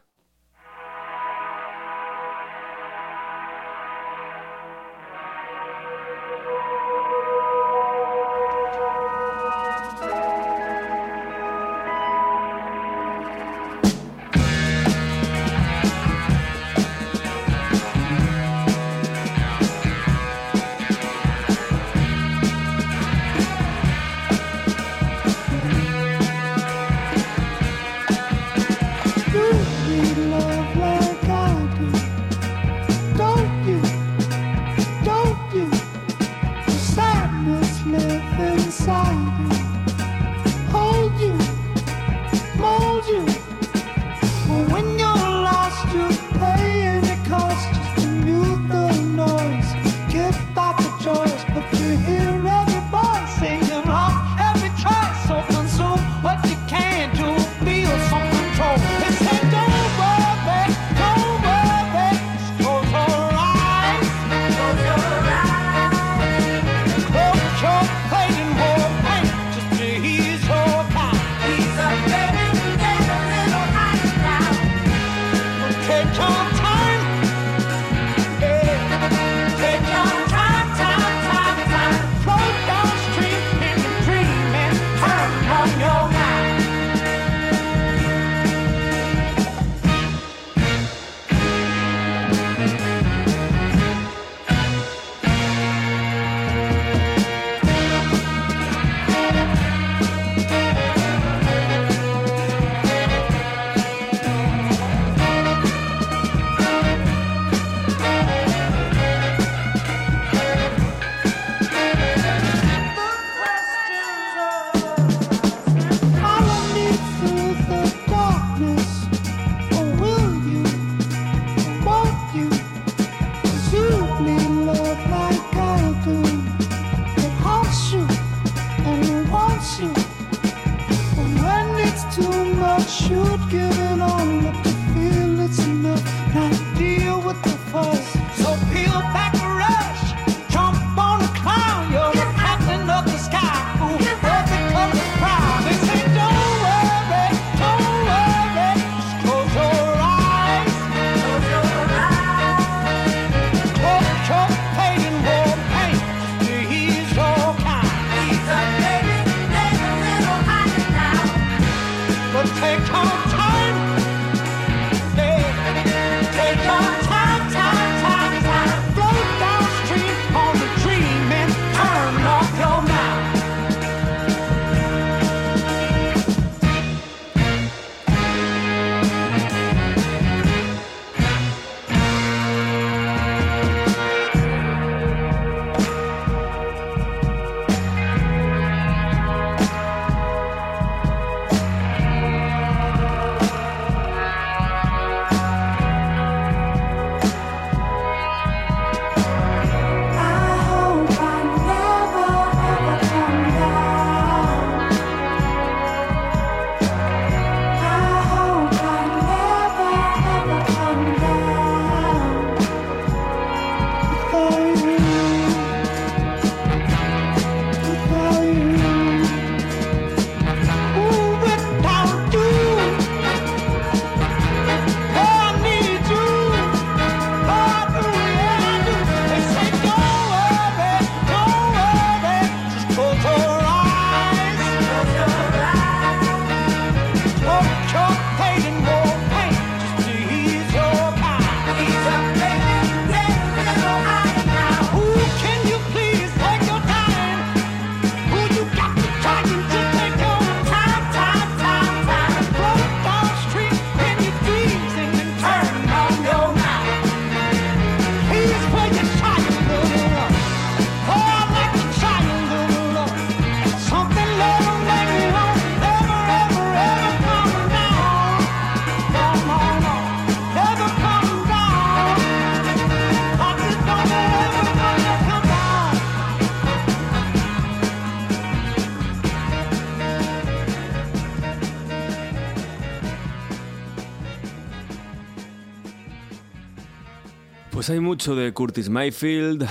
Hay 287.92 288.00
mucho 288.00 288.36
de 288.36 288.54
Curtis 288.54 288.90
Mayfield, 288.90 289.68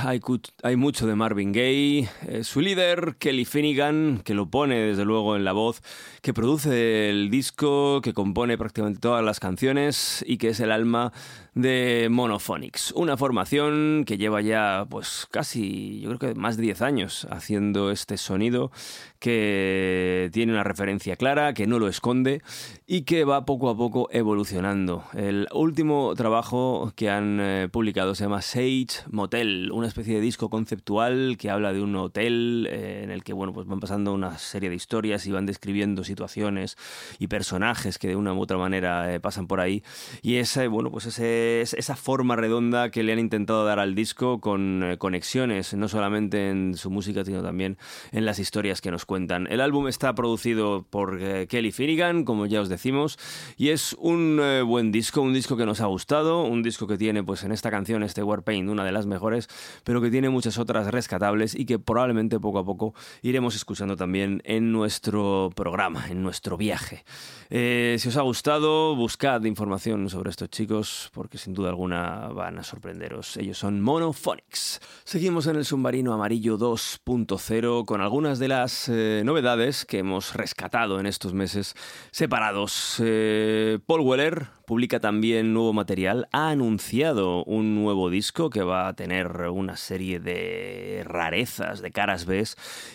hay, 0.63 0.77
mucho 0.77 1.07
de 1.07 1.15
Marvin 1.15 1.53
Gaye, 1.53 2.09
eh, 2.29 2.45
su 2.45 2.61
líder 2.61 3.17
Kelly 3.19 3.47
Finnegan, 3.47 4.21
que 4.23 4.35
lo 4.35 4.51
pone 4.51 4.79
desde 4.79 5.07
luego 5.07 5.37
en 5.37 5.45
la 5.45 5.53
voz, 5.53 5.83
que 6.21 6.35
produce 6.35 7.09
el 7.09 7.31
disco, 7.31 8.03
que 8.03 8.13
compone 8.13 8.59
prácticamente 8.59 9.01
todas 9.01 9.25
las 9.25 9.41
canciones 9.41 10.23
y 10.29 10.37
que 10.37 10.49
es 10.49 10.61
el 10.61 10.71
alma 10.71 11.15
de 11.55 12.09
Monophonics, 12.11 12.93
una 12.93 13.17
formación 13.17 14.05
que 14.07 14.19
lleva 14.19 14.41
ya 14.41 14.87
pues 14.89 15.27
casi, 15.31 16.01
yo 16.01 16.17
creo 16.17 16.35
que 16.35 16.39
más 16.39 16.57
de 16.57 16.63
10 16.63 16.83
años 16.83 17.27
haciendo 17.31 17.91
este 17.91 18.17
sonido 18.17 18.71
que 19.19 20.31
tiene 20.33 20.53
una 20.53 20.65
referencia 20.65 21.17
clara, 21.17 21.53
que 21.53 21.67
no 21.67 21.79
lo 21.79 21.89
esconde 21.89 22.43
y 22.87 23.03
que 23.03 23.25
va 23.25 23.45
poco 23.45 23.69
a 23.69 23.77
poco 23.77 24.09
evolucionando. 24.13 25.05
El 25.15 25.47
último 25.53 26.15
trabajo 26.17 26.93
que 26.97 27.11
han 27.11 27.39
eh, 27.41 27.69
publicado 27.71 28.15
se 28.15 28.25
llama 28.25 28.43
Sage 28.43 29.05
Motel, 29.11 29.71
una 29.73 29.87
especie 29.87 30.15
de 30.15 30.21
disco 30.21 30.49
conceptual 30.49 31.37
que 31.39 31.51
habla 31.51 31.73
de 31.73 31.83
un 31.83 31.95
hotel 31.97 32.69
eh, 32.71 33.03
en 33.05 33.11
el 33.11 33.23
que 33.23 33.33
bueno, 33.33 33.53
pues 33.53 33.67
van 33.67 33.81
pasando 33.81 34.15
una 34.15 34.39
serie 34.39 34.71
de 34.71 34.77
historias 34.77 35.27
y 35.27 35.33
van 35.33 35.47
describiendo 35.47 36.05
situaciones 36.05 36.77
y 37.19 37.27
personajes 37.27 37.99
que 37.99 38.09
de 38.09 38.17
una 38.17 38.33
u 38.33 38.41
otra 38.41 38.57
manera 38.57 39.13
eh, 39.13 39.21
pasan 39.21 39.47
por 39.47 39.61
ahí 39.61 39.83
y 40.23 40.37
ese, 40.37 40.69
bueno, 40.69 40.91
pues 40.91 41.07
ese, 41.07 41.40
es- 41.63 41.75
esa 41.75 41.97
forma 41.97 42.37
redonda 42.37 42.91
que 42.91 43.03
le 43.03 43.13
han 43.13 43.19
intentado 43.19 43.65
dar 43.65 43.79
al 43.79 43.95
disco 43.95 44.41
con 44.41 44.83
eh, 44.83 44.99
conexiones 44.99 45.75
no 45.75 45.89
solamente 45.89 46.51
en 46.51 46.77
su 46.77 46.91
música 46.91 47.25
sino 47.25 47.43
también 47.43 47.79
en 48.13 48.25
las 48.25 48.39
historias 48.39 48.81
que 48.81 48.91
nos 48.91 49.05
cuentan. 49.05 49.47
El 49.51 49.61
álbum 49.61 49.89
está 49.89 50.15
producido 50.15 50.87
por 50.89 51.19
eh, 51.21 51.47
Kelly 51.49 51.73
Finnegan, 51.73 52.25
como 52.25 52.47
ya 52.47 52.61
os 52.61 52.69
decimos, 52.69 53.19
y 53.57 53.69
es 53.71 53.95
un 53.99 54.39
eh, 54.43 54.63
buen 54.63 54.93
disco, 54.93 55.21
un 55.23 55.33
disco 55.33 55.57
que 55.57 55.67
nos 55.67 55.81
ha 55.81 55.87
gustado, 55.87 56.43
un 56.45 56.63
disco 56.63 56.87
que 56.87 56.97
tiene 56.99 57.23
pues 57.23 57.45
en 57.45 57.53
esta 57.53 57.71
canción 57.71 58.03
este 58.03 58.23
Warpaint, 58.23 58.69
una 58.69 58.85
de 58.85 58.93
las 58.93 59.07
mejores, 59.07 59.49
pero 59.85 60.01
que 60.01 60.11
tiene 60.11 60.29
muchas 60.31 60.59
otras 60.59 60.87
rescatables 60.89 61.55
y 61.55 61.65
que 61.67 61.79
probablemente 61.79 62.39
poco 62.41 62.59
a 62.59 62.65
poco 62.65 62.95
iremos 63.23 63.55
escuchando 63.57 63.97
también 63.97 64.43
en 64.45 64.73
nuestro 64.73 65.51
programa, 65.55 66.07
en 66.09 66.23
nuestro 66.23 66.57
viaje. 66.57 67.05
Si 67.51 68.09
os 68.09 68.17
ha 68.17 68.23
gustado, 68.23 68.95
buscad 68.95 69.43
información 69.45 70.09
sobre 70.09 70.31
estos 70.31 70.51
chicos 70.51 71.11
sin 71.39 71.55
duda 71.55 71.69
alguna 71.69 72.29
van 72.29 72.59
a 72.59 72.65
sorprenderos. 72.65 73.37
Ellos 73.37 73.59
son 73.59 73.81
Monophonics. 73.81 74.81
Seguimos 75.05 75.47
en 75.47 75.57
el 75.57 75.65
submarino 75.65 76.13
amarillo 76.13 76.59
2.0 76.59 77.85
con 77.85 78.01
algunas 78.01 78.39
de 78.39 78.49
las 78.49 78.89
eh, 78.89 79.23
novedades 79.25 79.85
que 79.85 79.99
hemos 79.99 80.35
rescatado 80.35 80.99
en 80.99 81.07
estos 81.07 81.35
meses 81.35 81.75
separados. 82.11 82.97
Eh, 82.99 83.79
Paul 83.87 84.01
Weller 84.01 84.49
publica 84.67 85.01
también 85.01 85.53
nuevo 85.53 85.73
material, 85.73 86.29
ha 86.33 86.51
anunciado 86.51 87.43
un 87.45 87.75
nuevo 87.75 88.09
disco 88.09 88.51
que 88.51 88.63
va 88.63 88.87
a 88.87 88.95
tener 88.95 89.49
una 89.51 89.77
serie 89.77 90.21
de 90.21 91.03
rarezas, 91.05 91.83
de 91.83 91.91
caras 91.91 92.25
B 92.25 92.41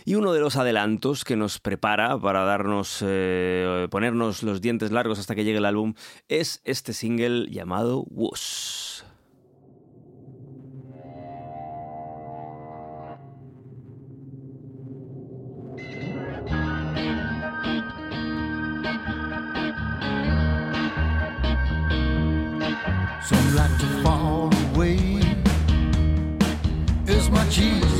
y 0.05 0.15
uno 0.15 0.33
de 0.33 0.39
los 0.39 0.55
adelantos 0.55 1.23
que 1.23 1.35
nos 1.35 1.59
prepara 1.59 2.17
para 2.17 2.45
darnos, 2.45 3.03
eh, 3.05 3.87
ponernos 3.91 4.41
los 4.41 4.61
dientes 4.61 4.91
largos 4.91 5.19
hasta 5.19 5.35
que 5.35 5.43
llegue 5.43 5.57
el 5.57 5.65
álbum 5.65 5.93
es 6.27 6.61
este 6.63 6.93
single 6.93 7.47
llamado 7.51 8.05
Whoosh. 8.25 9.01
Some 23.21 23.55
like 23.55 23.77
to 23.77 23.85
fall 24.01 24.49
away. 24.73 24.97
It's 27.05 27.29
much 27.29 27.59
easier 27.59 27.94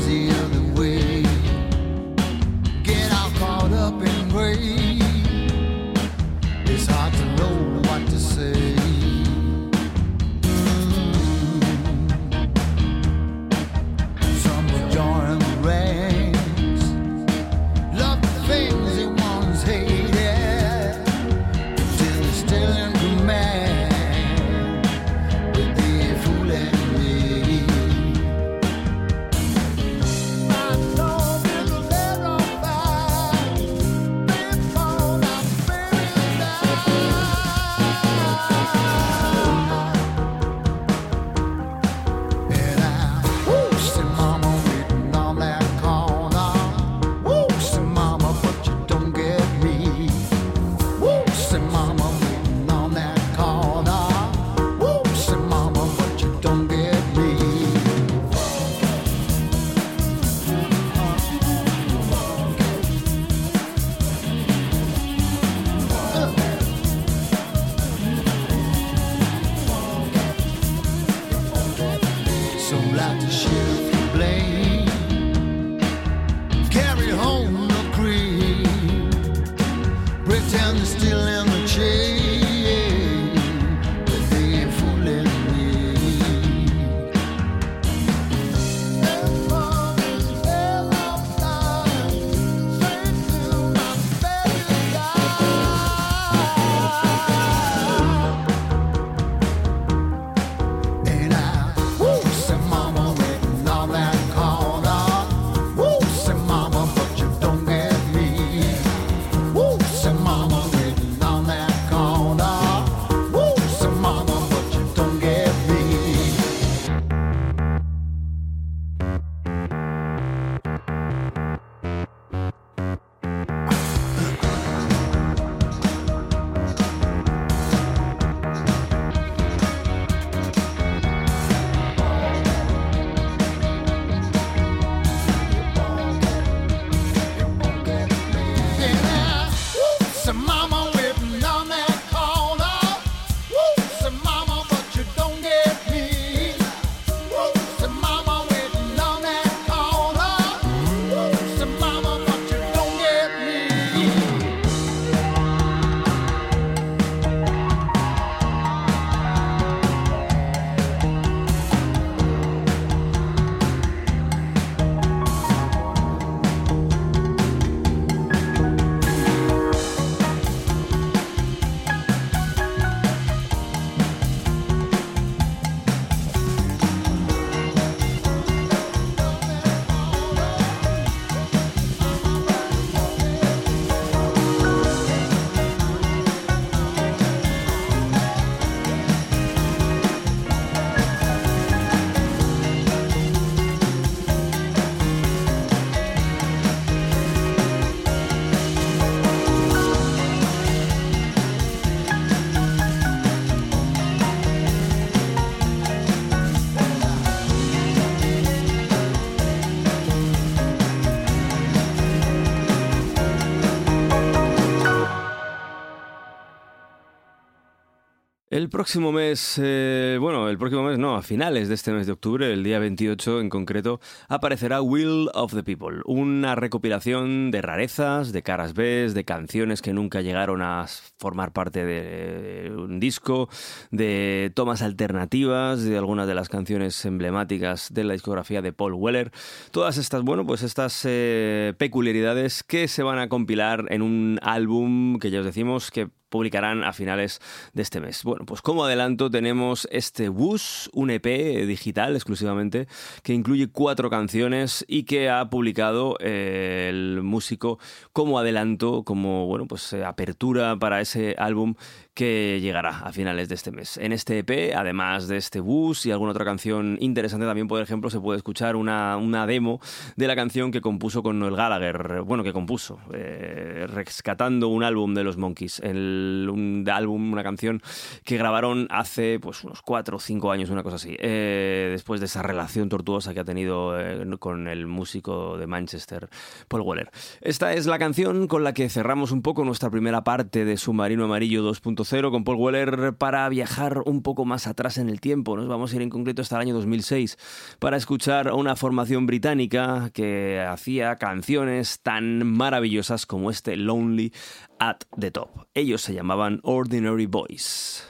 El 218.55 218.69
próximo 218.69 219.11
mes, 219.11 219.59
eh, 219.61 220.17
bueno, 220.17 220.47
el 220.47 220.57
próximo 220.57 220.83
mes 220.83 220.97
no, 220.97 221.17
a 221.17 221.21
finales 221.21 221.67
de 221.67 221.75
este 221.75 221.91
mes 221.91 222.07
de 222.07 222.13
octubre, 222.13 222.53
el 222.53 222.63
día 222.63 222.79
28 222.79 223.41
en 223.41 223.49
concreto, 223.49 223.99
aparecerá 224.29 224.81
Will 224.81 225.27
of 225.33 225.53
the 225.53 225.61
People, 225.61 225.99
una 226.05 226.55
recopilación 226.55 227.51
de 227.51 227.61
rarezas, 227.61 228.31
de 228.31 228.43
caras 228.43 228.73
B, 228.73 229.11
de 229.13 229.25
canciones 229.25 229.81
que 229.81 229.91
nunca 229.91 230.21
llegaron 230.21 230.61
a 230.61 230.85
formar 231.17 231.51
parte 231.51 231.83
de 231.83 232.71
un 232.73 233.01
disco, 233.01 233.49
de 233.91 234.53
tomas 234.55 234.81
alternativas, 234.81 235.83
de 235.83 235.97
algunas 235.97 236.25
de 236.25 236.35
las 236.35 236.47
canciones 236.47 237.03
emblemáticas 237.03 237.93
de 237.93 238.05
la 238.05 238.13
discografía 238.13 238.61
de 238.61 238.71
Paul 238.71 238.93
Weller. 238.93 239.33
Todas 239.71 239.97
estas, 239.97 240.21
bueno, 240.21 240.45
pues 240.45 240.63
estas 240.63 241.01
eh, 241.03 241.73
peculiaridades 241.77 242.63
que 242.63 242.87
se 242.87 243.03
van 243.03 243.19
a 243.19 243.27
compilar 243.27 243.83
en 243.89 244.01
un 244.01 244.39
álbum 244.41 245.19
que 245.19 245.29
ya 245.29 245.39
os 245.39 245.45
decimos 245.45 245.91
que 245.91 246.07
publicarán 246.36 246.83
a 246.83 246.91
finales 246.91 247.39
de 247.73 247.81
este 247.81 248.01
mes. 248.01 248.23
Bueno, 248.25 248.45
pues 248.45 248.61
como 248.61 248.83
adelanto 248.83 249.31
tenemos 249.31 249.88
este 249.89 250.27
Bus, 250.27 250.89
un 250.91 251.09
EP 251.09 251.25
digital 251.65 252.13
exclusivamente, 252.13 252.89
que 253.23 253.33
incluye 253.33 253.69
cuatro 253.69 254.09
canciones 254.09 254.83
y 254.86 255.03
que 255.03 255.29
ha 255.29 255.49
publicado 255.49 256.17
eh, 256.19 256.88
el 256.89 257.21
músico 257.23 257.79
como 258.11 258.38
adelanto, 258.38 259.03
como 259.03 259.47
bueno, 259.47 259.65
pues 259.65 259.93
eh, 259.93 260.03
apertura 260.03 260.77
para 260.77 260.99
ese 260.99 261.36
álbum 261.38 261.75
que 262.16 262.59
llegará 262.61 262.99
a 262.99 263.11
finales 263.11 263.49
de 263.49 263.55
este 263.55 263.72
mes. 263.72 263.97
En 263.97 264.13
este 264.13 264.39
EP, 264.39 264.74
además 264.74 265.28
de 265.28 265.36
este 265.36 265.59
bus 265.59 266.05
y 266.05 266.11
alguna 266.11 266.32
otra 266.32 266.45
canción 266.45 266.97
interesante, 267.01 267.45
también, 267.45 267.68
por 267.68 267.82
ejemplo, 267.82 268.09
se 268.09 268.22
puede 268.22 268.38
escuchar 268.38 268.78
una, 268.78 269.18
una 269.18 269.45
demo 269.45 269.82
de 270.16 270.26
la 270.26 270.36
canción 270.36 270.72
que 270.72 270.80
compuso 270.80 271.22
con 271.22 271.39
Noel 271.39 271.57
Gallagher, 271.57 272.22
bueno, 272.22 272.43
que 272.43 272.53
compuso, 272.53 272.99
eh, 273.13 273.86
rescatando 273.89 274.70
un 274.70 274.84
álbum 274.84 275.13
de 275.13 275.26
los 275.26 275.36
Monkeys, 275.36 275.82
un 275.84 276.86
álbum, 276.89 277.34
una 277.34 277.43
canción 277.43 277.82
que 278.24 278.38
grabaron 278.38 278.88
hace 278.91 279.38
pues 279.41 279.66
unos 279.66 279.82
cuatro 279.82 280.16
o 280.16 280.20
cinco 280.22 280.51
años, 280.51 280.70
una 280.70 280.84
cosa 280.84 280.95
así, 280.95 281.18
eh, 281.20 281.89
después 281.91 282.22
de 282.22 282.28
esa 282.28 282.41
relación 282.41 282.88
tortuosa 282.88 283.34
que 283.34 283.41
ha 283.41 283.45
tenido 283.45 283.99
eh, 283.99 284.26
con 284.39 284.70
el 284.70 284.88
músico 284.88 285.57
de 285.57 285.68
Manchester, 285.68 286.30
Paul 286.70 286.84
Weller. 286.84 287.11
Esta 287.41 287.74
es 287.74 287.88
la 287.88 287.99
canción 287.99 288.47
con 288.47 288.63
la 288.63 288.74
que 288.74 288.88
cerramos 288.88 289.34
un 289.34 289.41
poco 289.41 289.66
nuestra 289.66 289.89
primera 289.89 290.24
parte 290.24 290.63
de 290.63 290.78
Submarino 290.78 291.26
Amarillo 291.26 291.70
2.0 291.70 292.04
con 292.05 292.43
Paul 292.43 292.57
Weller 292.57 293.13
para 293.17 293.49
viajar 293.49 294.03
un 294.05 294.21
poco 294.21 294.45
más 294.45 294.67
atrás 294.67 294.99
en 294.99 295.09
el 295.09 295.19
tiempo. 295.19 295.57
Nos 295.57 295.67
vamos 295.67 295.91
a 295.91 295.95
ir 295.95 296.03
en 296.03 296.11
concreto 296.11 296.43
hasta 296.43 296.55
el 296.55 296.61
año 296.61 296.75
2006 296.75 297.37
para 297.79 297.97
escuchar 297.97 298.47
a 298.47 298.53
una 298.53 298.75
formación 298.75 299.25
británica 299.25 300.11
que 300.13 300.63
hacía 300.69 301.15
canciones 301.15 301.99
tan 302.01 302.45
maravillosas 302.45 303.25
como 303.25 303.49
este 303.49 303.75
Lonely 303.75 304.31
at 304.77 304.97
the 305.19 305.31
Top. 305.31 305.49
Ellos 305.73 306.01
se 306.03 306.13
llamaban 306.13 306.59
Ordinary 306.61 307.25
Boys. 307.25 308.07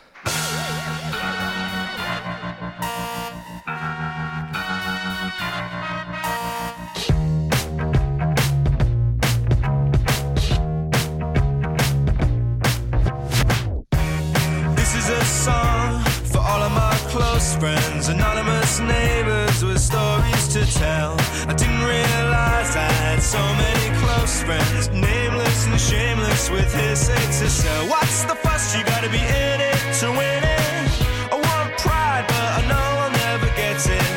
So 23.25 23.41
many 23.55 23.89
close 23.97 24.43
friends, 24.43 24.87
nameless 24.89 25.65
and 25.65 25.81
shameless 25.81 26.51
with 26.51 26.71
his 26.75 27.07
to 27.07 27.49
sell. 27.49 27.87
What's 27.87 28.23
the 28.25 28.35
fuss? 28.35 28.77
You 28.77 28.83
gotta 28.85 29.09
be 29.09 29.17
in 29.17 29.57
it 29.71 29.81
to 29.99 30.07
win 30.11 30.43
it. 30.45 30.89
I 31.33 31.37
want 31.47 31.69
pride, 31.79 32.25
but 32.27 32.49
I 32.59 32.61
know 32.69 32.87
I'll 33.03 33.15
never 33.25 33.49
get 33.57 33.81
it. 33.81 34.09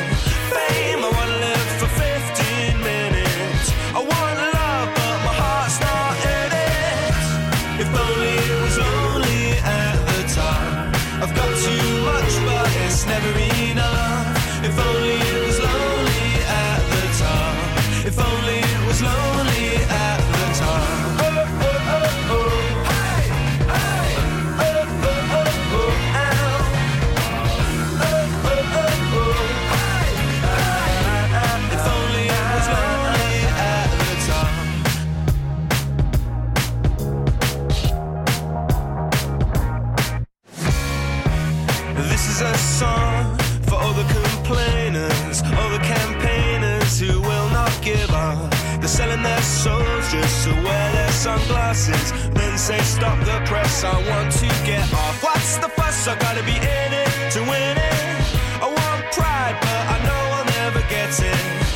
Fame, 0.53 1.01
I 1.07 1.09
wanna 1.17 1.37
live 1.47 1.69
for 1.81 1.89
15 1.89 2.77
minutes. 2.91 3.65
I 3.97 4.01
want 4.13 4.37
love, 4.57 4.87
but 4.97 5.17
my 5.25 5.33
heart's 5.41 5.79
not 5.81 6.13
in 6.37 6.49
it. 6.69 7.81
If 7.81 7.89
only 8.05 8.35
it 8.45 8.59
was 8.61 8.77
lonely 8.77 9.43
at 9.81 9.97
the 10.09 10.21
time. 10.37 10.93
I've 11.23 11.33
got 11.33 11.51
too 11.65 11.89
much, 12.09 12.33
but 12.45 12.69
it's 12.85 13.07
never 13.07 13.31
enough. 13.71 14.37
If 14.63 14.77
only 14.77 15.17
it 15.33 15.47
was 15.47 15.58
If 18.05 18.17
only 18.17 18.59
it 18.59 18.87
was 18.87 19.01
lonely 19.01 20.18
their. 51.47 52.11
Then 52.33 52.57
say, 52.57 52.79
Stop 52.79 53.19
the 53.25 53.39
press, 53.45 53.83
I 53.83 53.95
want 54.09 54.31
to 54.33 54.47
get 54.65 54.85
off. 54.93 55.23
What's 55.23 55.57
the 55.57 55.69
fuss? 55.69 56.07
I 56.07 56.17
gotta 56.17 56.43
be 56.43 56.57
in 56.57 56.91
it 57.03 57.31
to 57.33 57.41
win 57.41 57.77
it. 57.77 58.23
I 58.61 58.67
want 58.67 59.01
pride, 59.13 59.57
but 59.61 59.81
I 59.93 59.97
know 60.05 60.21
I'll 60.35 60.45
never 60.45 60.81
get 60.89 61.11
it. 61.19 61.68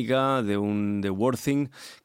Británica 0.00 0.42
de 0.42 0.56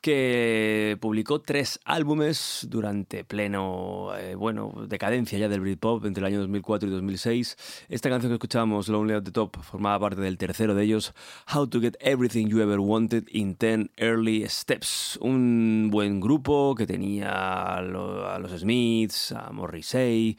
Que 0.02 0.98
publicó 1.00 1.42
tres 1.42 1.80
álbumes 1.86 2.68
durante 2.70 3.24
pleno, 3.24 4.16
eh, 4.18 4.36
bueno, 4.36 4.74
decadencia 4.88 5.38
ya 5.38 5.50
del 5.50 5.62
Britpop 5.62 6.06
entre 6.06 6.22
el 6.22 6.26
año 6.26 6.40
2004 6.40 6.90
y 6.90 6.92
2006. 6.92 7.86
Esta 7.90 8.10
canción 8.10 8.32
que 8.32 8.36
escuchábamos, 8.36 8.88
Lonely 8.88 9.16
at 9.16 9.24
the 9.24 9.32
Top, 9.32 9.58
formaba 9.62 10.00
parte 10.00 10.22
del 10.22 10.38
tercero 10.38 10.76
de 10.76 10.84
ellos, 10.84 11.14
How 11.54 11.68
to 11.68 11.80
Get 11.82 11.96
Everything 12.00 12.48
You 12.48 12.62
Ever 12.62 12.80
Wanted 12.80 13.26
in 13.32 13.56
10 13.56 13.92
Early 13.98 14.46
Steps. 14.48 15.18
Un 15.22 15.90
buen 15.92 16.20
grupo 16.20 16.76
que 16.76 16.86
tenía 16.86 17.76
a 17.76 17.82
los 17.82 18.52
Smiths, 18.60 19.32
a 19.32 19.52
Morrissey, 19.52 20.38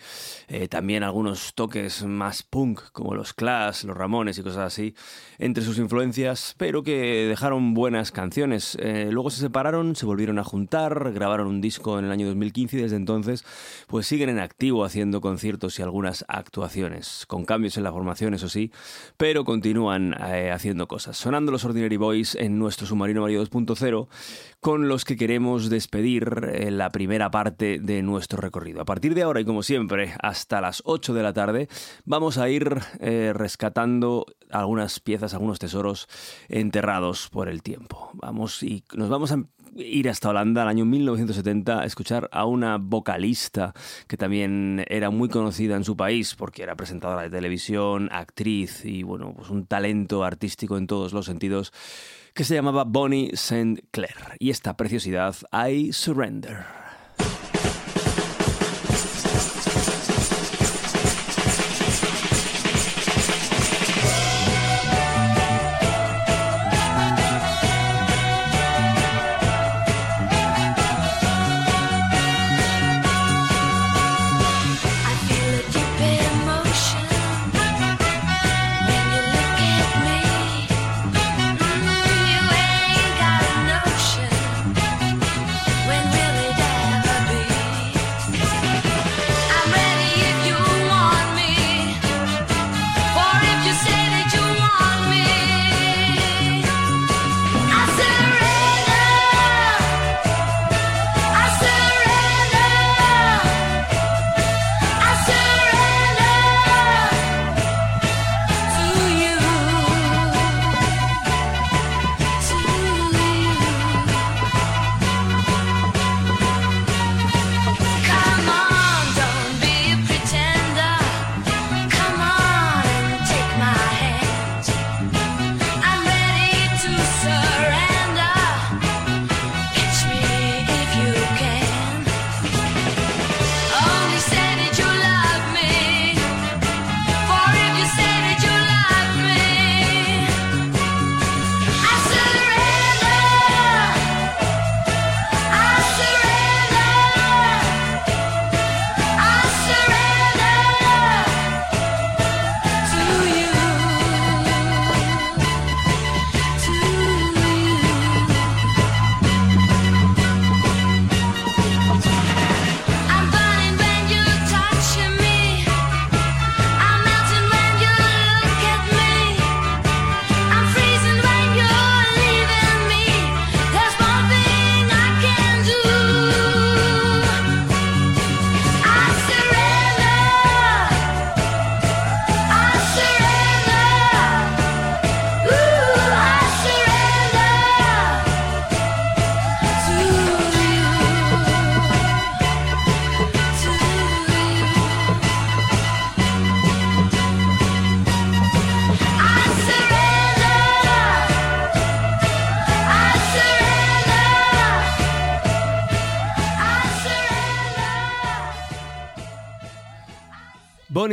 eh, 0.49 0.69
también 0.69 1.03
algunos 1.03 1.55
toques 1.55 2.05
más 2.05 2.43
punk 2.43 2.81
como 2.93 3.15
los 3.15 3.33
Clash, 3.33 3.85
los 3.85 3.97
Ramones 3.97 4.39
y 4.39 4.43
cosas 4.43 4.67
así 4.67 4.95
entre 5.39 5.63
sus 5.65 5.79
influencias, 5.79 6.55
pero 6.57 6.83
que 6.83 7.27
dejaron 7.29 7.75
buenas 7.75 8.13
canciones. 8.13 8.76
Eh, 8.79 9.09
luego 9.11 9.31
se 9.31 9.41
separaron, 9.41 9.97
se 9.97 10.07
volvieron 10.07 10.39
a 10.39 10.45
juntar, 10.45 11.13
grabaron 11.13 11.47
un 11.47 11.61
disco 11.61 11.99
en 11.99 12.05
el 12.05 12.11
año 12.11 12.27
2015 12.27 12.77
y 12.77 12.83
desde 12.83 12.97
entonces 12.97 13.45
pues 13.87 14.07
siguen 14.07 14.29
en 14.29 14.39
activo 14.39 14.85
haciendo 14.85 15.21
conciertos 15.21 15.79
y 15.79 15.83
algunas 15.83 16.25
actuaciones, 16.29 17.25
con 17.27 17.45
cambios 17.45 17.77
en 17.77 17.85
la 17.85 17.93
formación, 17.93 18.35
eso 18.35 18.49
sí, 18.49 18.73
pero 19.17 19.45
continúan 19.45 20.15
eh, 20.29 20.51
haciendo 20.51 20.89
cosas. 20.89 21.17
Sonando 21.17 21.53
los 21.53 21.65
Ordinary 21.65 21.97
Boys 21.97 22.35
en 22.35 22.59
nuestro 22.59 22.87
Submarino 22.87 23.23
Mario 23.23 23.45
2.0, 23.45 24.09
con 24.67 24.89
los 24.89 25.05
que 25.05 25.17
queremos 25.17 25.71
despedir 25.71 26.51
eh, 26.53 26.73
la 26.73 26.91
primera 26.91 27.31
parte 27.31 27.79
de 27.79 28.03
nuestro 28.03 28.41
recorrido. 28.41 28.81
A 28.81 28.85
partir 28.85 29.15
de 29.15 29.23
ahora 29.23 29.41
y 29.41 29.45
como 29.45 29.63
siempre, 29.63 30.15
hasta 30.21 30.61
las 30.61 30.83
8 30.85 31.15
de 31.15 31.23
la 31.23 31.33
tarde, 31.33 31.69
vamos 32.05 32.37
a 32.37 32.49
ir 32.49 32.77
eh, 32.99 33.31
rescatando 33.33 34.27
algunas 34.51 34.99
piezas, 34.99 35.35
algunos 35.35 35.61
tesoros 35.61 36.09
enterrados 36.49 37.29
por 37.29 37.49
el 37.49 37.63
tiempo. 37.63 38.11
Vamos 38.15 38.65
y 38.65 38.83
nos 38.93 39.09
vamos 39.09 39.31
a 39.31 39.45
ir 39.77 40.09
hasta 40.09 40.31
Holanda 40.31 40.63
al 40.63 40.69
año 40.69 40.85
1970 40.85 41.81
a 41.81 41.85
escuchar 41.85 42.29
a 42.33 42.45
una 42.45 42.79
vocalista 42.79 43.73
que 44.09 44.17
también 44.17 44.85
era 44.89 45.11
muy 45.11 45.29
conocida 45.29 45.77
en 45.77 45.85
su 45.85 45.97
país 45.97 46.35
porque 46.35 46.65
era 46.65 46.75
presentadora 46.75 47.23
de 47.23 47.31
televisión, 47.31 48.09
actriz 48.11 48.85
y 48.85 49.05
bueno, 49.05 49.33
pues 49.37 49.51
un 49.51 49.67
talento 49.67 50.25
artístico 50.25 50.77
en 50.77 50.89
todos 50.89 51.13
los 51.13 51.27
sentidos 51.27 51.73
que 52.37 52.45
se 52.45 52.55
llamaba 52.55 52.85
Bonnie 52.85 53.31
St. 53.33 53.83
Clair. 53.91 54.37
Y 54.39 54.51
esta 54.51 54.77
preciosidad, 54.77 55.35
I 55.53 55.93
Surrender. 55.93 56.86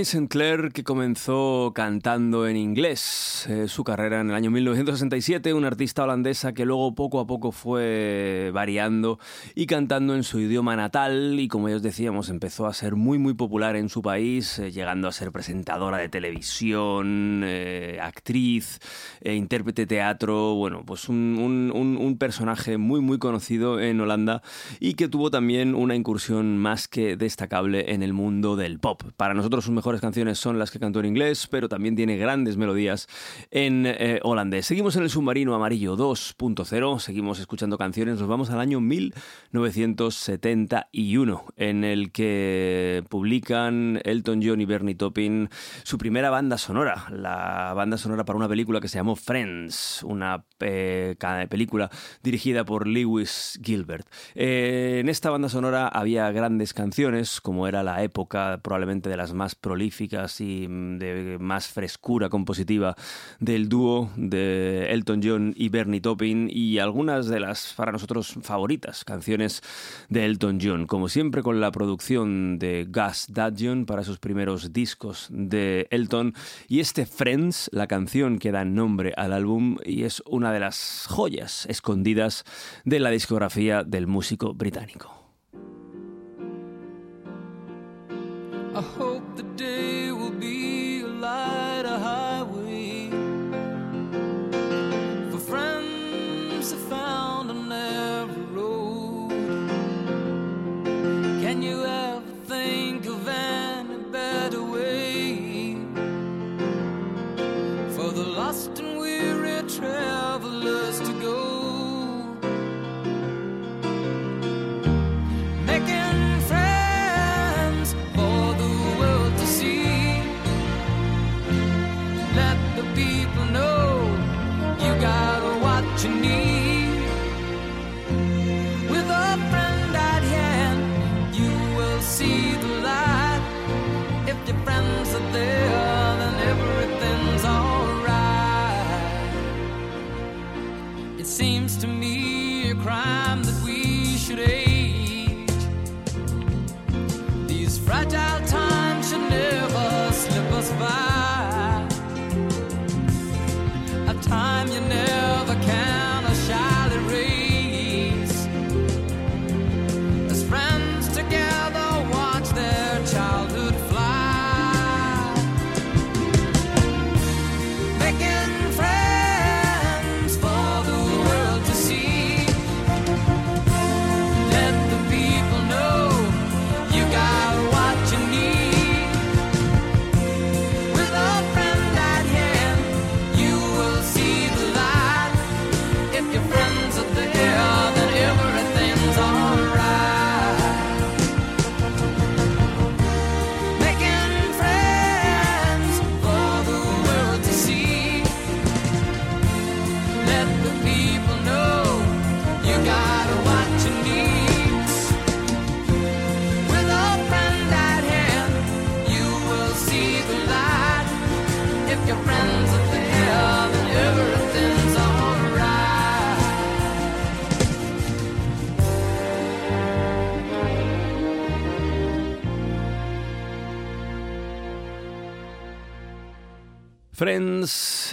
Bonnie 0.04 0.10
St. 0.12 0.28
Clair, 0.28 0.74
que 0.74 0.84
comenzó 0.84 1.72
cantando 1.74 2.45
en 2.45 2.58
inglés 2.58 3.45
eh, 3.49 3.70
su 3.70 3.86
carrera 3.86 4.20
en 4.20 4.32
el 4.32 4.36
año 4.36 4.51
1967, 4.51 5.54
una 5.54 5.68
artista 5.68 6.04
holandesa 6.04 6.51
que 6.54 6.66
luego 6.66 6.93
poco 6.93 7.22
a 7.22 7.26
poco 7.26 7.54
fue 7.54 8.51
variando 8.54 9.18
y 9.56 9.66
cantando 9.66 10.14
en 10.14 10.24
su 10.24 10.41
idioma 10.41 10.76
natal 10.76 11.39
y 11.39 11.47
como 11.47 11.70
ya 11.70 11.78
os 11.78 11.82
decíamos 11.84 12.28
empezó 12.28 12.66
a 12.68 12.74
ser 12.74 12.95
muy 12.97 13.18
muy 13.18 13.34
popular 13.34 13.78
en 13.78 13.88
su 13.88 14.01
país, 14.01 14.60
eh, 14.60 14.72
llegando 14.74 15.08
a 15.08 15.14
ser 15.14 15.32
presentadora 15.32 15.99
de 15.99 16.10
televisión, 16.10 17.43
eh, 17.45 17.97
actriz, 18.01 18.80
eh, 19.22 19.36
intérprete 19.36 19.84
de 19.84 19.88
teatro, 19.88 20.56
bueno, 20.56 20.84
pues 20.86 21.08
un, 21.08 21.38
un- 21.39 21.72
un- 21.74 21.95
un 21.95 22.18
personaje 22.18 22.78
muy 22.78 22.99
muy 22.99 23.20
conocido 23.20 23.80
en 23.80 24.01
Holanda 24.01 24.41
y 24.82 24.95
que 24.95 25.08
tuvo 25.08 25.32
también 25.32 25.74
una 25.76 25.95
incursión 25.95 26.58
más 26.58 26.89
que 26.89 27.16
destacable 27.16 27.93
en 27.93 28.04
el 28.04 28.12
mundo 28.12 28.58
del 28.58 28.80
pop. 28.80 29.01
Para 29.16 29.34
nosotros 29.34 29.64
sus 29.64 29.74
mejores 29.94 30.02
canciones 30.02 30.39
son 30.39 30.58
las 30.58 30.72
que 30.72 30.80
cantó 30.80 31.02
en 31.02 31.06
inglés, 31.06 31.46
pero 31.46 31.70
también 31.70 31.96
tiene 31.96 32.18
grandes 32.18 32.58
melodías 32.58 33.08
en 33.52 33.86
eh, 33.86 34.20
holandés. 34.24 34.66
Seguimos 34.66 34.96
en 34.96 35.04
el 35.04 35.12
submarino 35.12 35.54
amarillo 35.54 35.96
2.0, 35.96 36.98
seguimos 36.98 37.39
escuchando 37.39 37.78
canciones, 37.78 38.20
nos 38.20 38.28
vamos 38.28 38.50
al 38.50 38.60
año 38.60 38.82
1971, 38.82 41.46
en 41.58 41.84
el 41.84 42.12
que 42.12 43.04
publican 43.08 44.02
Elton 44.04 44.41
John 44.44 44.62
y 44.62 44.66
Bernie 44.66 44.96
Taupin 44.96 45.52
su 45.84 46.00
primera 46.00 46.32
banda 46.32 46.58
sonora, 46.58 47.06
la 47.12 47.74
banda 47.76 48.00
sonora 48.00 48.26
para 48.26 48.38
una 48.38 48.50
película 48.50 48.82
que 48.82 48.88
se 48.88 48.98
llamó 48.98 49.16
Friends, 49.16 50.02
una 50.02 50.44
eh, 50.60 51.16
película 51.50 51.91
dirigida 52.24 52.66
por 52.66 52.88
Lewis 52.88 53.60
Gilbert. 53.64 54.08
Eh, 54.34 54.98
en 55.02 55.10
esta 55.10 55.30
banda 55.30 55.50
sonora 55.50 55.88
había 55.88 56.32
grandes 56.32 56.74
canciones, 56.74 57.39
como 57.41 57.68
era 57.68 57.84
la 57.84 58.02
época 58.02 58.60
probablemente 58.64 59.10
de 59.10 59.18
las 59.18 59.34
más 59.34 59.54
y 59.82 60.68
mm, 60.68 60.98
de 60.98 61.38
más 61.40 61.68
frescura 61.68 62.30
compositiva 62.30 62.96
del 63.40 63.70
dúo 63.70 64.10
de 64.16 64.88
Elton 64.92 65.22
John 65.24 65.54
y 65.56 65.70
Bernie 65.70 66.02
Taupin 66.02 66.50
y 66.52 66.80
algunas 66.80 67.28
de 67.28 67.40
las 67.40 67.74
para 67.74 67.92
nosotros 67.92 68.36
favoritas 68.42 69.04
canciones 69.04 69.62
de 70.10 70.26
Elton 70.26 70.60
John, 70.62 70.86
como 70.86 71.10
siempre 71.10 71.44
con 71.44 71.60
la 71.60 71.72
producción 71.72 72.60
de 72.60 72.88
Gus 72.90 73.28
Dudgeon 73.30 73.86
para 73.86 74.04
sus 74.04 74.20
primeros 74.20 74.74
discos 74.74 75.28
de 75.32 75.88
Elton 75.90 76.34
y 76.68 76.80
este 76.80 77.06
Friends, 77.06 77.70
la 77.74 77.88
canción 77.88 78.40
que 78.40 78.52
da 78.52 78.66
nombre 78.66 79.14
al 79.18 79.34
álbum 79.34 79.78
y 79.86 80.04
es 80.04 80.22
una 80.26 80.52
de 80.52 80.60
las 80.60 81.08
joyas 81.10 81.66
escondidas 81.68 82.44
de 82.86 83.00
la 83.00 83.10
discografía 83.10 83.84
del 83.84 84.08
músico 84.08 84.54
británico. 84.54 85.24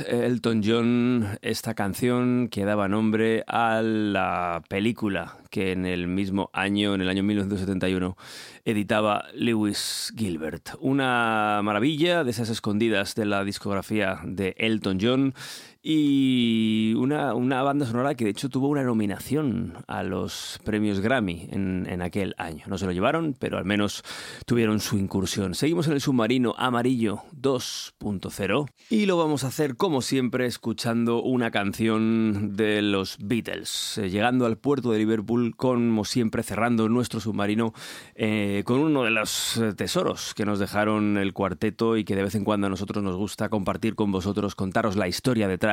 Elton 0.09 0.63
John, 0.65 1.39
esta 1.43 1.75
canción 1.75 2.49
que 2.49 2.65
daba 2.65 2.89
nombre 2.89 3.45
a 3.47 3.83
la 3.83 4.63
película 4.69 5.39
que 5.51 5.73
en 5.73 5.87
el 5.87 6.07
mismo 6.07 6.51
año, 6.53 6.95
en 6.95 7.01
el 7.01 7.09
año 7.09 7.23
1971, 7.23 8.17
editaba 8.65 9.25
Lewis 9.35 10.13
Gilbert. 10.17 10.71
Una 10.81 11.61
maravilla 11.63 12.25
de 12.25 12.31
esas 12.31 12.49
escondidas 12.51 13.15
de 13.15 13.27
la 13.27 13.45
discografía 13.45 14.21
de 14.25 14.55
Elton 14.59 14.99
John 15.01 15.35
y 15.83 16.93
una, 16.99 17.35
una 17.35 17.63
banda 17.63 17.87
sonora 17.87 18.15
que 18.15 18.25
de 18.25 18.31
hecho 18.31 18.51
tuvo 18.51 18.69
una 18.69 18.83
nominación 18.83 19.79
a 19.87 20.03
los 20.03 20.61
premios 20.63 21.01
Grammy 21.01 21.49
en, 21.51 21.87
en 21.89 22.03
aquel 22.03 22.35
año. 22.37 22.65
No 22.67 22.77
se 22.77 22.85
lo 22.85 22.93
llevaron, 22.93 23.35
pero 23.39 23.57
al 23.57 23.65
menos 23.65 24.05
tuvieron 24.45 24.81
su 24.81 24.99
incursión. 24.99 25.55
Seguimos 25.55 25.87
en 25.87 25.95
el 25.95 26.03
submarino 26.03 26.55
amarillo 26.59 27.23
2.0 27.35 28.69
y 28.91 29.07
lo 29.07 29.17
vamos 29.17 29.45
a 29.45 29.49
hacer 29.49 29.77
como 29.77 30.03
siempre 30.03 30.45
escuchando 30.45 31.23
una 31.23 31.51
canción 31.51 32.57
de 32.57 32.83
los 32.83 33.17
Beatles, 33.19 33.97
eh, 33.99 34.11
llegando 34.11 34.45
al 34.45 34.59
puerto 34.59 34.93
de 34.93 34.99
Liverpool 34.99 35.57
como 35.57 36.05
siempre 36.05 36.43
cerrando 36.43 36.91
nuestro 36.91 37.21
submarino 37.21 37.73
eh, 38.15 38.63
con 38.67 38.81
uno 38.81 39.05
de 39.05 39.11
los 39.11 39.57
eh, 39.57 39.73
tesoros 39.73 40.35
que 40.35 40.45
nos 40.45 40.59
dejaron 40.59 41.17
el 41.17 41.33
cuarteto 41.33 41.97
y 41.97 42.05
que 42.05 42.17
de 42.17 42.25
vez 42.25 42.35
en 42.35 42.45
cuando 42.45 42.67
a 42.67 42.71
nosotros 42.71 43.03
nos 43.03 43.17
gusta 43.17 43.49
compartir 43.49 43.95
con 43.95 44.13
vosotros, 44.13 44.55
contaros 44.55 44.97
la 44.97 45.09
historia 45.09 45.49
detrás 45.49 45.70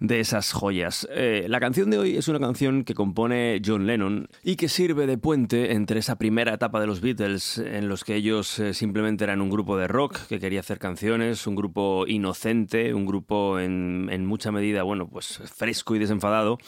de 0.00 0.20
esas 0.20 0.52
joyas. 0.52 1.06
Eh, 1.10 1.46
la 1.48 1.60
canción 1.60 1.90
de 1.90 1.98
hoy 1.98 2.16
es 2.16 2.28
una 2.28 2.38
canción 2.40 2.84
que 2.84 2.94
compone 2.94 3.60
John 3.64 3.86
Lennon 3.86 4.28
y 4.42 4.56
que 4.56 4.68
sirve 4.68 5.06
de 5.06 5.18
puente 5.18 5.72
entre 5.72 6.00
esa 6.00 6.16
primera 6.16 6.54
etapa 6.54 6.80
de 6.80 6.86
los 6.86 7.00
Beatles 7.00 7.58
en 7.58 7.88
los 7.88 8.04
que 8.04 8.14
ellos 8.14 8.58
eh, 8.58 8.74
simplemente 8.74 9.24
eran 9.24 9.40
un 9.40 9.50
grupo 9.50 9.76
de 9.76 9.88
rock 9.88 10.18
que 10.28 10.38
quería 10.38 10.60
hacer 10.60 10.78
canciones, 10.78 11.46
un 11.46 11.54
grupo 11.56 12.06
inocente, 12.06 12.94
un 12.94 13.06
grupo 13.06 13.58
en, 13.58 14.08
en 14.10 14.26
mucha 14.26 14.50
medida, 14.52 14.82
bueno, 14.82 15.08
pues 15.08 15.40
fresco 15.54 15.94
y 15.94 15.98
desenfadado, 15.98 16.58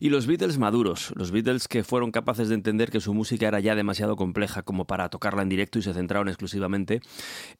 y 0.00 0.08
los 0.10 0.26
Beatles 0.26 0.58
maduros, 0.58 1.12
los 1.16 1.30
Beatles 1.30 1.68
que 1.68 1.84
fueron 1.84 2.10
capaces 2.10 2.48
de 2.48 2.54
entender 2.54 2.90
que 2.90 3.00
su 3.00 3.14
música 3.14 3.48
era 3.48 3.60
ya 3.60 3.74
demasiado 3.74 4.16
compleja 4.16 4.62
como 4.62 4.86
para 4.86 5.08
tocarla 5.08 5.42
en 5.42 5.48
directo 5.48 5.78
y 5.78 5.82
se 5.82 5.94
centraron 5.94 6.28
exclusivamente 6.28 7.00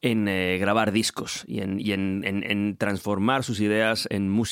en 0.01 0.27
eh, 0.27 0.57
grabar 0.59 0.91
discos 0.91 1.43
y, 1.47 1.59
en, 1.61 1.79
y 1.79 1.91
en- 1.91 2.23
en 2.25 2.75
transformar 2.77 3.43
sus 3.43 3.59
ideas 3.59 4.07
en 4.09 4.29
música 4.29 4.48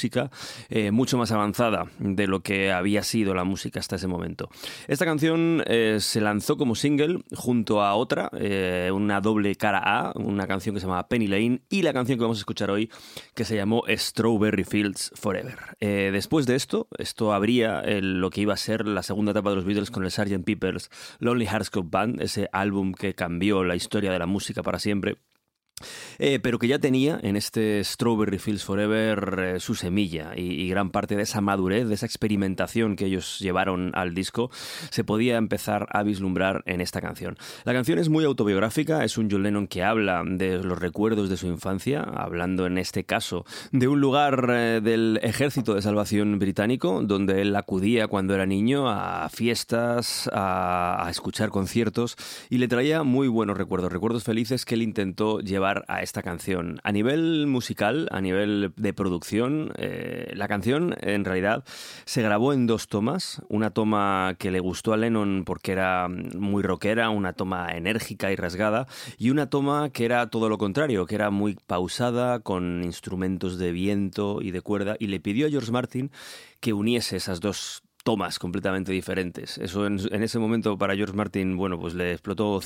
eh, 0.69 0.91
mucho 0.91 1.17
más 1.17 1.31
avanzada 1.31 1.85
de 1.99 2.27
lo 2.27 2.41
que 2.41 2.71
había 2.71 3.03
sido 3.03 3.33
la 3.33 3.43
música 3.43 3.79
hasta 3.79 3.95
ese 3.95 4.07
momento. 4.07 4.49
Esta 4.87 5.05
canción 5.05 5.63
eh, 5.67 5.97
se 5.99 6.21
lanzó 6.21 6.57
como 6.57 6.75
single 6.75 7.19
junto 7.35 7.81
a 7.81 7.95
otra, 7.95 8.29
eh, 8.37 8.91
una 8.93 9.21
doble 9.21 9.55
cara 9.55 9.81
A, 9.83 10.13
una 10.15 10.47
canción 10.47 10.75
que 10.75 10.81
se 10.81 10.87
llama 10.87 11.07
Penny 11.07 11.27
Lane 11.27 11.61
y 11.69 11.81
la 11.81 11.93
canción 11.93 12.17
que 12.17 12.23
vamos 12.23 12.37
a 12.37 12.41
escuchar 12.41 12.71
hoy 12.71 12.89
que 13.33 13.45
se 13.45 13.55
llamó 13.55 13.83
Strawberry 13.87 14.63
Fields 14.63 15.11
Forever. 15.15 15.57
Después 15.79 16.45
de 16.45 16.55
esto, 16.55 16.87
esto 16.97 17.33
abría 17.33 17.83
lo 18.01 18.29
que 18.29 18.41
iba 18.41 18.53
a 18.53 18.57
ser 18.57 18.87
la 18.87 19.03
segunda 19.03 19.31
etapa 19.31 19.49
de 19.49 19.57
los 19.57 19.65
Beatles 19.65 19.91
con 19.91 20.03
el 20.03 20.11
Sgt. 20.11 20.43
Pepper's 20.43 20.89
Lonely 21.19 21.45
Hearts 21.45 21.69
Club 21.69 21.89
Band, 21.89 22.21
ese 22.21 22.49
álbum 22.51 22.93
que 22.93 23.13
cambió 23.13 23.63
la 23.63 23.75
historia 23.75 24.11
de 24.11 24.19
la 24.19 24.25
música 24.25 24.63
para 24.63 24.79
siempre. 24.79 25.17
Eh, 26.19 26.39
pero 26.41 26.57
que 26.57 26.67
ya 26.67 26.79
tenía 26.79 27.19
en 27.21 27.35
este 27.35 27.83
Strawberry 27.83 28.39
Fields 28.39 28.63
Forever 28.63 29.39
eh, 29.39 29.59
su 29.59 29.75
semilla 29.75 30.31
y, 30.35 30.67
gran 30.67 30.89
parte 30.89 31.15
de 31.15 31.23
esa 31.23 31.41
madurez, 31.41 31.87
de 31.87 31.93
esa 31.93 32.05
experimentación 32.05 32.95
que 32.95 33.05
ellos 33.05 33.37
llevaron 33.39 33.91
al 33.93 34.13
disco, 34.13 34.49
se 34.89 35.03
podía 35.03 35.37
empezar 35.37 35.87
a 35.91 36.03
vislumbrar 36.03 36.63
en 36.65 36.81
esta 36.81 37.01
canción. 37.01 37.37
La 37.63 37.73
canción 37.73 37.99
es 37.99 38.09
muy 38.09 38.25
autobiográfica, 38.25 39.03
es 39.03 39.17
un 39.17 39.29
John 39.29 39.43
Lennon 39.43 39.67
que 39.67 39.83
habla 39.83 40.23
de 40.25 40.57
los 40.63 40.79
recuerdos 40.79 41.29
de 41.29 41.37
su 41.37 41.47
infancia, 41.47 42.01
hablando 42.01 42.65
en 42.65 42.77
este 42.77 43.03
caso 43.03 43.45
de 43.71 43.87
un 43.87 44.01
lugar 44.01 44.47
eh, 44.49 44.81
del 44.81 45.19
Ejército 45.21 45.75
de 45.75 45.81
Salvación 45.83 46.39
Británico, 46.39 47.01
donde 47.03 47.41
él 47.41 47.55
acudía 47.55 48.07
cuando 48.07 48.33
era 48.33 48.45
niño 48.45 48.89
a 48.89 49.29
fiestas, 49.29 50.29
a 50.33 51.07
escuchar 51.09 51.49
conciertos 51.49 52.15
y 52.49 52.57
le 52.57 52.67
traía 52.67 53.03
muy 53.03 53.27
buenos 53.27 53.57
recuerdos, 53.57 53.91
recuerdos 53.91 54.23
felices 54.23 54.65
que 54.65 54.75
él 54.75 54.81
intentó 54.81 55.39
llevar 55.39 55.66
a 55.87 56.01
esta 56.01 56.21
canción. 56.21 56.79
A 56.83 56.91
nivel 56.91 57.47
musical, 57.47 58.07
a 58.11 58.21
nivel 58.21 58.73
de 58.75 58.93
producción, 58.93 59.71
eh, 59.77 60.31
la 60.35 60.47
canción 60.47 60.95
en 61.01 61.25
realidad 61.25 61.63
se 62.05 62.21
grabó 62.21 62.53
en 62.53 62.67
dos 62.67 62.87
tomas. 62.87 63.41
Una 63.49 63.71
toma 63.71 64.35
que 64.39 64.51
le 64.51 64.59
gustó 64.59 64.93
a 64.93 64.97
Lennon 64.97 65.43
porque 65.45 65.71
era 65.71 66.07
muy 66.07 66.63
rockera, 66.63 67.09
una 67.09 67.33
toma 67.33 67.69
enérgica 67.75 68.31
y 68.31 68.35
rasgada, 68.35 68.87
y 69.17 69.29
una 69.29 69.49
toma 69.49 69.89
que 69.89 70.05
era 70.05 70.27
todo 70.27 70.49
lo 70.49 70.57
contrario, 70.57 71.05
que 71.05 71.15
era 71.15 71.29
muy 71.29 71.57
pausada, 71.67 72.39
con 72.39 72.83
instrumentos 72.83 73.57
de 73.57 73.71
viento 73.71 74.41
y 74.41 74.51
de 74.51 74.61
cuerda, 74.61 74.95
y 74.99 75.07
le 75.07 75.19
pidió 75.19 75.47
a 75.47 75.49
George 75.49 75.71
Martin 75.71 76.11
que 76.59 76.73
uniese 76.73 77.17
esas 77.17 77.39
dos 77.39 77.83
tomas 78.07 78.39
completamente 78.39 78.93
diferentes. 78.93 79.57
Eso 79.57 79.85
en, 79.85 79.99
en 80.13 80.23
ese 80.23 80.39
momento 80.39 80.77
para 80.77 80.95
George 80.95 81.13
Martin, 81.13 81.57
bueno, 81.57 81.77
pues 81.77 81.93
le 81.93 82.13
explotó 82.13 82.61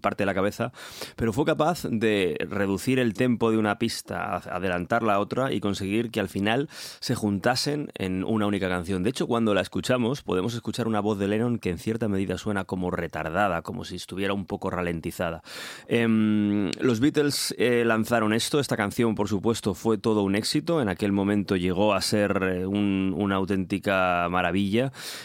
parte 0.00 0.24
la 0.24 0.32
cabeza, 0.32 0.72
pero 1.14 1.34
fue 1.34 1.44
capaz 1.44 1.82
de 1.90 2.38
reducir 2.48 2.98
el 2.98 3.12
tempo 3.12 3.50
de 3.50 3.58
una 3.58 3.78
pista, 3.78 4.36
adelantarla 4.36 5.12
a 5.12 5.18
otra 5.20 5.52
y 5.52 5.60
conseguir 5.60 6.10
que 6.10 6.20
al 6.20 6.30
final 6.30 6.70
se 7.00 7.14
juntasen 7.14 7.90
en 7.98 8.24
una 8.24 8.46
única 8.46 8.70
canción. 8.70 9.02
De 9.02 9.10
hecho, 9.10 9.26
cuando 9.26 9.52
la 9.52 9.60
escuchamos, 9.60 10.22
podemos 10.22 10.54
escuchar 10.54 10.88
una 10.88 11.00
voz 11.00 11.18
de 11.18 11.28
Lennon 11.28 11.58
que 11.58 11.68
en 11.68 11.76
cierta 11.76 12.08
medida 12.08 12.38
suena 12.38 12.64
como 12.64 12.90
retardada, 12.90 13.60
como 13.60 13.84
si 13.84 13.96
estuviera 13.96 14.32
un 14.32 14.46
poco 14.46 14.70
ralentizada. 14.70 15.42
Em, 15.86 16.70
los 16.80 17.00
Beatles 17.00 17.54
eh, 17.58 17.82
lanzaron 17.84 18.32
esto, 18.32 18.58
esta 18.58 18.78
canción 18.78 19.14
por 19.14 19.28
supuesto 19.28 19.74
fue 19.74 19.98
todo 19.98 20.22
un 20.22 20.34
éxito, 20.34 20.80
en 20.80 20.88
aquel 20.88 21.12
momento 21.12 21.56
llegó 21.56 21.92
a 21.92 22.00
ser 22.00 22.30
eh, 22.42 22.66
un- 22.66 23.12
una 23.14 23.34
auténtica 23.36 24.28
maravilla 24.30 24.77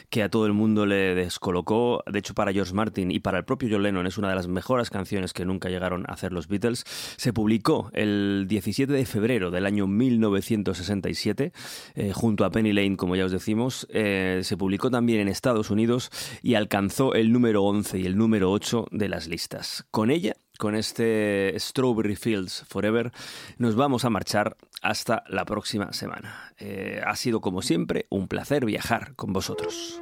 que 0.10 0.24
a 0.24 0.30
todo 0.30 0.46
el 0.46 0.54
mundo 0.54 0.86
le 0.86 1.16
descolocó, 1.16 2.04
de 2.12 2.20
hecho 2.20 2.34
para 2.34 2.54
George 2.54 2.74
Martin 2.74 3.12
y 3.12 3.20
para 3.20 3.40
el 3.40 3.46
propio 3.46 3.70
John 3.72 3.84
Lennon 3.84 4.08
es 4.08 4.18
una 4.18 4.30
de 4.30 4.36
las 4.36 4.48
mejores 4.48 4.90
canciones 4.90 5.34
que 5.34 5.46
nunca 5.46 5.70
llegaron 5.70 6.06
a 6.08 6.14
hacer 6.14 6.32
los 6.32 6.48
Beatles, 6.48 6.84
se 7.18 7.34
publicó 7.34 7.90
el 7.94 8.46
17 8.48 8.92
de 8.92 9.06
febrero 9.06 9.52
del 9.52 9.66
año 9.66 9.88
1967 9.88 11.52
eh, 11.96 12.12
junto 12.14 12.46
a 12.46 12.52
Penny 12.52 12.74
Lane, 12.74 12.98
como 12.98 13.16
ya 13.16 13.26
os 13.26 13.32
decimos, 13.32 13.88
eh, 13.90 14.42
se 14.44 14.58
publicó 14.58 14.90
también 14.90 15.22
en 15.22 15.28
Estados 15.28 15.70
Unidos 15.70 16.10
y 16.42 16.56
alcanzó 16.56 17.14
el 17.14 17.32
número 17.32 17.64
11 17.64 18.00
y 18.00 18.06
el 18.06 18.18
número 18.18 18.52
8 18.52 18.88
de 18.92 19.10
las 19.10 19.28
listas. 19.28 19.86
Con 19.92 20.12
ella 20.12 20.36
con 20.64 20.76
este 20.76 21.54
Strawberry 21.60 22.16
Fields 22.16 22.64
Forever, 22.70 23.12
nos 23.58 23.76
vamos 23.76 24.06
a 24.06 24.10
marchar 24.10 24.56
hasta 24.82 25.26
la 25.28 25.44
próxima 25.44 25.92
semana. 25.92 26.54
Eh, 26.58 27.02
ha 27.06 27.18
sido, 27.18 27.42
como 27.42 27.62
siempre, 27.62 28.06
un 28.08 28.30
placer 28.30 28.64
viajar 28.64 29.14
con 29.18 29.34
vosotros. 29.34 30.02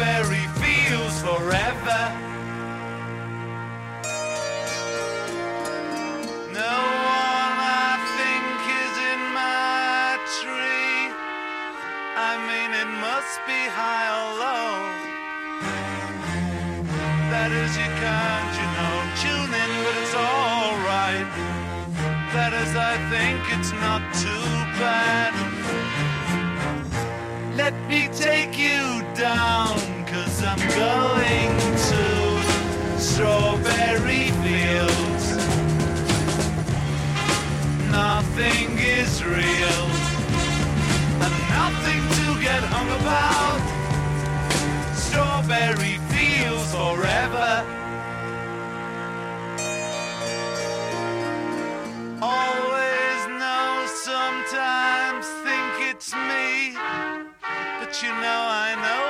Strawberry 0.00 0.46
fields 0.56 1.20
forever. 1.20 2.00
No 6.56 6.76
one 7.12 7.56
I 7.60 8.00
think 8.16 8.56
is 8.80 8.94
in 9.12 9.20
my 9.36 10.16
tree. 10.40 11.12
I 12.16 12.32
mean, 12.48 12.70
it 12.82 12.90
must 13.04 13.44
be 13.44 13.60
high 13.68 14.08
or 14.16 14.30
low. 14.40 14.72
That 17.28 17.50
is, 17.52 17.76
you 17.76 17.90
can't, 18.00 18.52
you 18.56 18.68
know, 18.76 18.96
tune 19.20 19.52
in, 19.52 19.70
but 19.84 19.96
it's 20.00 20.14
alright. 20.16 21.28
That 22.32 22.52
is, 22.54 22.72
I 22.74 22.96
think 23.12 23.38
it's 23.52 23.72
not 23.72 24.00
too 24.14 24.48
bad. 24.80 25.50
Let 27.54 27.74
me 27.90 28.08
take 28.08 28.56
you 28.58 29.02
down, 29.14 29.76
I'm 30.52 30.58
going 30.58 31.54
to 31.90 32.98
Strawberry 32.98 34.32
Fields. 34.42 35.26
Nothing 37.92 38.76
is 38.78 39.22
real, 39.24 39.84
and 41.24 41.34
nothing 41.54 42.02
to 42.18 42.42
get 42.42 42.62
hung 42.64 42.90
about. 42.98 43.62
Strawberry 44.96 45.98
Fields 46.10 46.74
forever. 46.74 47.64
Always 52.20 53.20
know, 53.38 53.86
sometimes 53.86 55.26
think 55.44 55.94
it's 55.94 56.12
me. 56.12 56.74
But 57.78 58.02
you 58.02 58.08
know, 58.08 58.40
I 58.50 58.74
know 58.74 59.09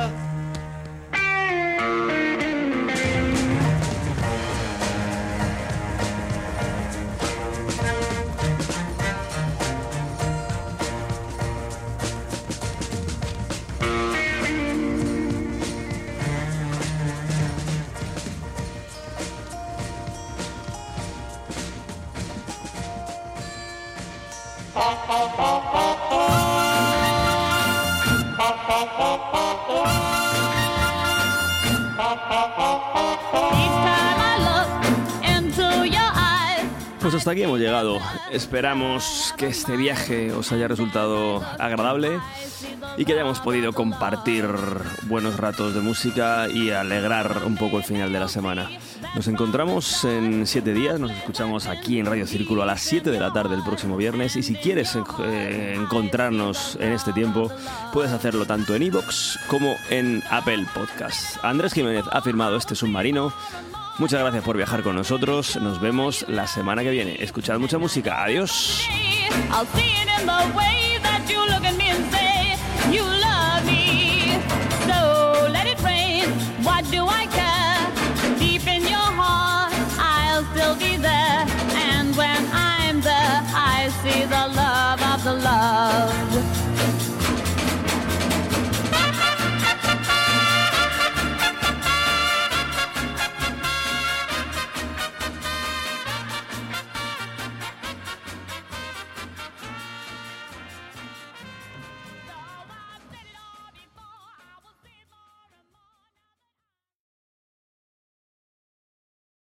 Hasta 37.31 37.39
aquí 37.39 37.43
hemos 37.43 37.59
llegado. 37.59 37.97
Esperamos 38.33 39.33
que 39.37 39.47
este 39.47 39.77
viaje 39.77 40.33
os 40.33 40.51
haya 40.51 40.67
resultado 40.67 41.41
agradable 41.59 42.19
y 42.97 43.05
que 43.05 43.13
hayamos 43.13 43.39
podido 43.39 43.71
compartir 43.71 44.45
buenos 45.03 45.37
ratos 45.37 45.73
de 45.73 45.79
música 45.79 46.49
y 46.49 46.71
alegrar 46.71 47.43
un 47.45 47.55
poco 47.55 47.77
el 47.77 47.85
final 47.85 48.11
de 48.11 48.19
la 48.19 48.27
semana. 48.27 48.69
Nos 49.15 49.29
encontramos 49.29 50.03
en 50.03 50.45
siete 50.45 50.73
días, 50.73 50.99
nos 50.99 51.11
escuchamos 51.11 51.67
aquí 51.67 51.99
en 51.99 52.05
Radio 52.05 52.27
Círculo 52.27 52.63
a 52.63 52.65
las 52.65 52.81
7 52.81 53.11
de 53.11 53.19
la 53.19 53.31
tarde 53.31 53.55
el 53.55 53.63
próximo 53.63 53.95
viernes 53.95 54.35
y 54.35 54.43
si 54.43 54.55
quieres 54.55 54.97
eh, 55.23 55.75
encontrarnos 55.77 56.77
en 56.81 56.91
este 56.91 57.13
tiempo, 57.13 57.49
puedes 57.93 58.11
hacerlo 58.11 58.45
tanto 58.45 58.75
en 58.75 58.83
iVoox 58.83 59.37
como 59.47 59.75
en 59.89 60.21
Apple 60.29 60.65
Podcast. 60.73 61.37
Andrés 61.43 61.71
Jiménez 61.71 62.03
ha 62.11 62.21
firmado 62.21 62.57
este 62.57 62.75
submarino. 62.75 63.33
Muchas 64.01 64.19
gracias 64.19 64.43
por 64.43 64.57
viajar 64.57 64.81
con 64.81 64.95
nosotros. 64.95 65.57
Nos 65.57 65.79
vemos 65.79 66.25
la 66.27 66.47
semana 66.47 66.81
que 66.81 66.89
viene. 66.89 67.17
Escuchad 67.19 67.59
mucha 67.59 67.77
música. 67.77 68.23
Adiós. 68.23 68.81